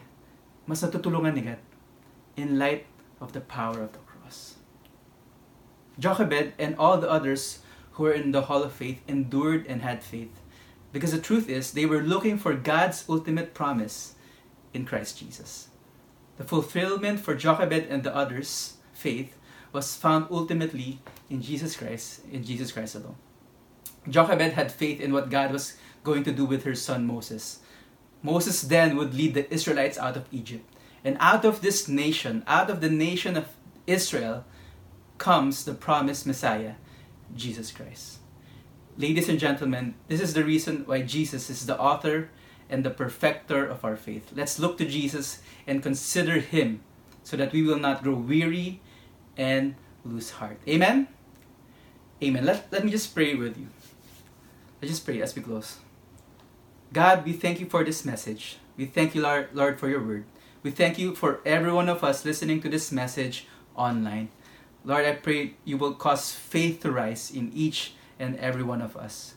mas 0.69 0.85
natutulungan 0.85 1.35
ni 1.35 1.43
God 1.43 1.63
in 2.37 2.61
light 2.61 2.85
of 3.21 3.33
the 3.33 3.41
power 3.41 3.81
of 3.81 3.93
the 3.93 3.99
cross. 3.99 4.57
Jochebed 5.99 6.53
and 6.59 6.77
all 6.77 6.99
the 6.99 7.11
others 7.11 7.61
who 7.93 8.05
were 8.05 8.13
in 8.13 8.33
the 8.33 8.43
Hall 8.43 8.63
of 8.63 8.73
Faith 8.73 9.01
endured 9.09 9.67
and 9.67 9.83
had 9.83 10.03
faith. 10.03 10.41
Because 10.93 11.13
the 11.13 11.21
truth 11.21 11.49
is, 11.49 11.73
they 11.73 11.87
were 11.87 12.03
looking 12.03 12.39
for 12.39 12.55
God's 12.55 13.05
ultimate 13.09 13.55
promise 13.55 14.15
in 14.75 14.85
Christ 14.85 15.19
Jesus. 15.19 15.69
The 16.37 16.45
fulfillment 16.45 17.21
for 17.21 17.35
Jochebed 17.35 17.87
and 17.89 18.03
the 18.03 18.15
others' 18.15 18.77
faith 18.93 19.37
was 19.73 19.97
found 19.97 20.27
ultimately 20.31 21.01
in 21.31 21.43
Jesus 21.43 21.77
Christ, 21.77 22.21
in 22.31 22.45
Jesus 22.45 22.73
Christ 22.73 22.95
alone. 22.95 23.17
Jochebed 24.09 24.53
had 24.53 24.71
faith 24.71 25.01
in 25.01 25.13
what 25.13 25.31
God 25.31 25.51
was 25.51 25.77
going 26.05 26.25
to 26.25 26.33
do 26.33 26.45
with 26.45 26.65
her 26.65 26.75
son 26.75 27.07
Moses. 27.07 27.61
Moses 28.23 28.63
then 28.63 28.97
would 28.97 29.15
lead 29.15 29.35
the 29.35 29.53
Israelites 29.53 29.99
out 29.99 30.17
of 30.17 30.27
Egypt. 30.31 30.65
And 31.07 31.16
out 31.21 31.45
of 31.45 31.61
this 31.61 31.87
nation, 31.87 32.42
out 32.49 32.69
of 32.69 32.81
the 32.81 32.90
nation 32.90 33.37
of 33.37 33.47
Israel, 33.87 34.45
comes 35.19 35.64
the 35.64 35.73
promised 35.73 36.27
Messiah, 36.27 36.75
Jesus 37.37 37.71
Christ. 37.71 38.19
Ladies 38.99 39.29
and 39.29 39.38
gentlemen, 39.38 39.95
this 40.09 40.21
is 40.21 40.35
the 40.35 40.42
reason 40.42 40.83
why 40.85 41.03
Jesus 41.03 41.49
is 41.49 41.64
the 41.64 41.79
author 41.79 42.31
and 42.69 42.83
the 42.83 42.90
perfecter 42.90 43.64
of 43.64 43.85
our 43.85 43.95
faith. 43.95 44.33
Let's 44.35 44.59
look 44.59 44.79
to 44.79 44.85
Jesus 44.85 45.38
and 45.64 45.81
consider 45.81 46.40
Him 46.40 46.81
so 47.23 47.37
that 47.37 47.53
we 47.53 47.62
will 47.62 47.79
not 47.79 48.03
grow 48.03 48.16
weary 48.16 48.81
and 49.37 49.77
lose 50.05 50.42
heart. 50.42 50.59
Amen? 50.66 51.07
Amen. 52.21 52.45
Let, 52.45 52.66
let 52.73 52.85
me 52.85 52.90
just 52.90 53.14
pray 53.14 53.37
with 53.37 53.57
you. 53.57 53.69
Let's 54.83 54.90
just 54.90 55.05
pray 55.05 55.23
as 55.23 55.37
we 55.37 55.42
close. 55.42 55.77
God, 56.92 57.25
we 57.25 57.33
thank 57.33 57.61
you 57.61 57.66
for 57.66 57.85
this 57.85 58.05
message. 58.05 58.59
We 58.77 58.87
thank 58.87 59.14
you, 59.14 59.23
Lord, 59.23 59.51
Lord, 59.55 59.79
for 59.79 59.88
your 59.88 60.03
word. 60.03 60.25
We 60.67 60.73
thank 60.73 60.99
you 60.99 61.15
for 61.15 61.39
every 61.47 61.71
one 61.71 61.89
of 61.89 62.03
us 62.03 62.25
listening 62.25 62.61
to 62.63 62.69
this 62.69 62.91
message 62.91 63.47
online. 63.77 64.31
Lord, 64.85 65.05
I 65.05 65.13
pray 65.13 65.55
you 65.65 65.77
will 65.79 65.95
cause 65.95 66.33
faith 66.33 66.81
to 66.81 66.91
rise 66.91 67.31
in 67.31 67.53
each 67.55 67.93
and 68.19 68.37
every 68.41 68.65
one 68.65 68.83
of 68.83 68.97
us. 68.97 69.37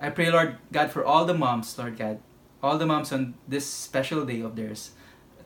I 0.00 0.08
pray, 0.08 0.30
Lord 0.30 0.56
God, 0.72 0.90
for 0.90 1.04
all 1.04 1.26
the 1.26 1.36
moms, 1.36 1.76
Lord 1.76 1.98
God, 1.98 2.18
all 2.62 2.78
the 2.78 2.86
moms 2.86 3.12
on 3.12 3.34
this 3.46 3.68
special 3.68 4.24
day 4.24 4.40
of 4.40 4.56
theirs. 4.56 4.92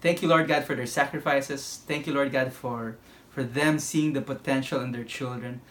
Thank 0.01 0.23
you, 0.23 0.29
Lord 0.29 0.47
God, 0.47 0.63
for 0.63 0.77
their 0.77 0.87
sacrifices. 0.87 1.83
Thank 1.85 2.07
you, 2.07 2.15
Lord 2.15 2.31
God, 2.31 2.53
for, 2.53 2.97
for 3.29 3.43
them 3.43 3.81
seeing 3.81 4.13
the 4.13 4.23
potential 4.23 4.81
in 4.83 4.93
their 4.93 5.03
children. 5.03 5.63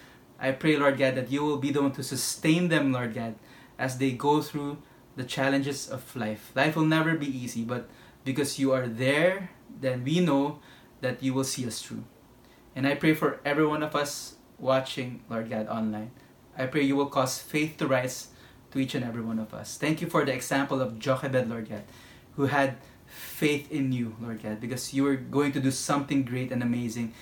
I 0.42 0.52
pray, 0.52 0.76
Lord 0.76 0.98
God, 0.98 1.16
that 1.16 1.32
you 1.32 1.46
will 1.46 1.56
be 1.56 1.72
the 1.72 1.82
one 1.82 1.94
to 1.94 2.04
sustain 2.04 2.68
them, 2.68 2.92
Lord 2.92 3.14
God, 3.16 3.36
as 3.80 3.98
they 3.98 4.12
go 4.12 4.42
through 4.42 4.80
the 5.16 5.24
challenges 5.24 5.90
of 5.90 6.14
life. 6.18 6.52
Life 6.54 6.76
will 6.76 6.84
never 6.84 7.16
be 7.16 7.26
easy, 7.28 7.64
but 7.64 7.88
because 8.28 8.60
you 8.60 8.76
are 8.76 8.92
there, 8.92 9.56
then 9.80 10.04
we 10.04 10.20
know 10.20 10.60
that 11.00 11.24
you 11.24 11.32
will 11.34 11.48
see 11.48 11.64
us 11.64 11.80
through. 11.80 12.04
And 12.76 12.84
I 12.84 13.00
pray 13.00 13.16
for 13.16 13.40
every 13.48 13.66
one 13.66 13.82
of 13.82 13.96
us 13.96 14.36
watching, 14.60 15.24
Lord 15.32 15.50
God, 15.50 15.72
online. 15.72 16.12
I 16.60 16.68
pray 16.68 16.84
you 16.84 17.00
will 17.00 17.08
cause 17.08 17.40
faith 17.40 17.80
to 17.80 17.88
rise 17.88 18.36
to 18.76 18.84
each 18.84 19.00
and 19.00 19.08
every 19.08 19.24
one 19.24 19.40
of 19.40 19.54
us. 19.56 19.80
Thank 19.80 20.04
you 20.04 20.12
for 20.12 20.28
the 20.28 20.36
example 20.36 20.84
of 20.84 21.00
Jochebed, 21.00 21.48
Lord 21.48 21.72
God, 21.72 21.88
who 22.36 22.52
had 22.52 22.76
faith 23.08 23.72
in 23.72 23.96
you, 23.96 24.20
Lord 24.20 24.44
God, 24.44 24.60
because 24.60 24.94
you 24.94 25.08
were 25.08 25.16
going 25.16 25.56
to 25.56 25.64
do 25.64 25.72
something 25.72 26.28
great 26.28 26.52
and 26.52 26.62
amazing 26.62 27.16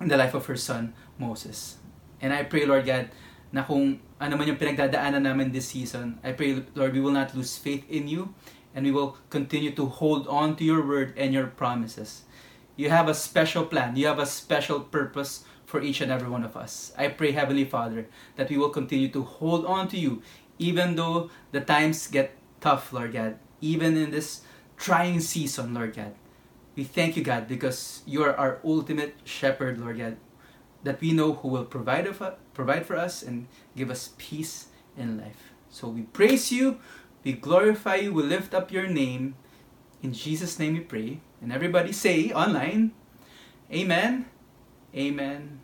in 0.00 0.08
the 0.08 0.18
life 0.20 0.34
of 0.34 0.44
her 0.44 0.56
son, 0.60 0.92
Moses. 1.16 1.80
And 2.20 2.34
I 2.36 2.44
pray, 2.44 2.66
Lord 2.66 2.84
God, 2.84 3.08
na 3.48 3.64
kung 3.64 4.04
ano 4.20 4.36
man 4.36 4.52
yung 4.52 4.60
pinagdadaanan 4.60 5.24
namin 5.24 5.48
this 5.48 5.72
season, 5.72 6.20
I 6.20 6.36
pray, 6.36 6.60
Lord, 6.74 6.92
we 6.92 7.00
will 7.00 7.16
not 7.16 7.32
lose 7.32 7.56
faith 7.56 7.88
in 7.88 8.04
you 8.04 8.34
and 8.74 8.84
we 8.84 8.92
will 8.92 9.16
continue 9.30 9.70
to 9.72 9.86
hold 9.86 10.26
on 10.26 10.56
to 10.56 10.64
your 10.64 10.84
word 10.84 11.14
and 11.16 11.32
your 11.32 11.46
promises. 11.46 12.22
You 12.76 12.90
have 12.90 13.08
a 13.08 13.14
special 13.14 13.64
plan, 13.64 13.96
you 13.96 14.06
have 14.06 14.18
a 14.18 14.26
special 14.26 14.80
purpose 14.80 15.44
for 15.64 15.80
each 15.80 16.00
and 16.00 16.10
every 16.10 16.28
one 16.28 16.44
of 16.44 16.56
us. 16.56 16.92
I 16.98 17.08
pray, 17.08 17.32
Heavenly 17.32 17.64
Father, 17.64 18.06
that 18.36 18.50
we 18.50 18.58
will 18.58 18.70
continue 18.70 19.08
to 19.10 19.22
hold 19.22 19.64
on 19.66 19.88
to 19.88 19.96
you, 19.98 20.22
even 20.58 20.96
though 20.96 21.30
the 21.52 21.60
times 21.60 22.06
get 22.08 22.36
tough, 22.60 22.92
Lord 22.92 23.12
God, 23.12 23.38
even 23.60 23.96
in 23.96 24.10
this 24.10 24.42
trying 24.76 25.20
season, 25.20 25.74
Lord 25.74 25.96
God. 25.96 26.14
We 26.76 26.82
thank 26.82 27.16
you, 27.16 27.22
God, 27.22 27.46
because 27.46 28.02
you 28.04 28.22
are 28.24 28.36
our 28.36 28.58
ultimate 28.64 29.14
shepherd, 29.24 29.78
Lord 29.78 29.98
God, 29.98 30.16
that 30.82 31.00
we 31.00 31.12
know 31.12 31.34
who 31.34 31.48
will 31.48 31.64
provide, 31.64 32.08
provide 32.52 32.86
for 32.86 32.96
us 32.96 33.22
and 33.22 33.46
give 33.76 33.90
us 33.90 34.10
peace 34.18 34.66
in 34.96 35.18
life. 35.18 35.52
So 35.70 35.88
we 35.88 36.02
praise 36.02 36.52
you, 36.52 36.78
we 37.24 37.32
glorify 37.32 37.96
you, 37.96 38.12
we 38.12 38.22
lift 38.22 38.54
up 38.54 38.70
your 38.70 38.86
name. 38.86 39.34
In 40.02 40.12
Jesus' 40.12 40.58
name 40.58 40.74
we 40.74 40.80
pray. 40.80 41.20
And 41.40 41.52
everybody 41.52 41.92
say 41.92 42.30
online, 42.32 42.92
Amen, 43.72 44.26
Amen, 44.94 45.60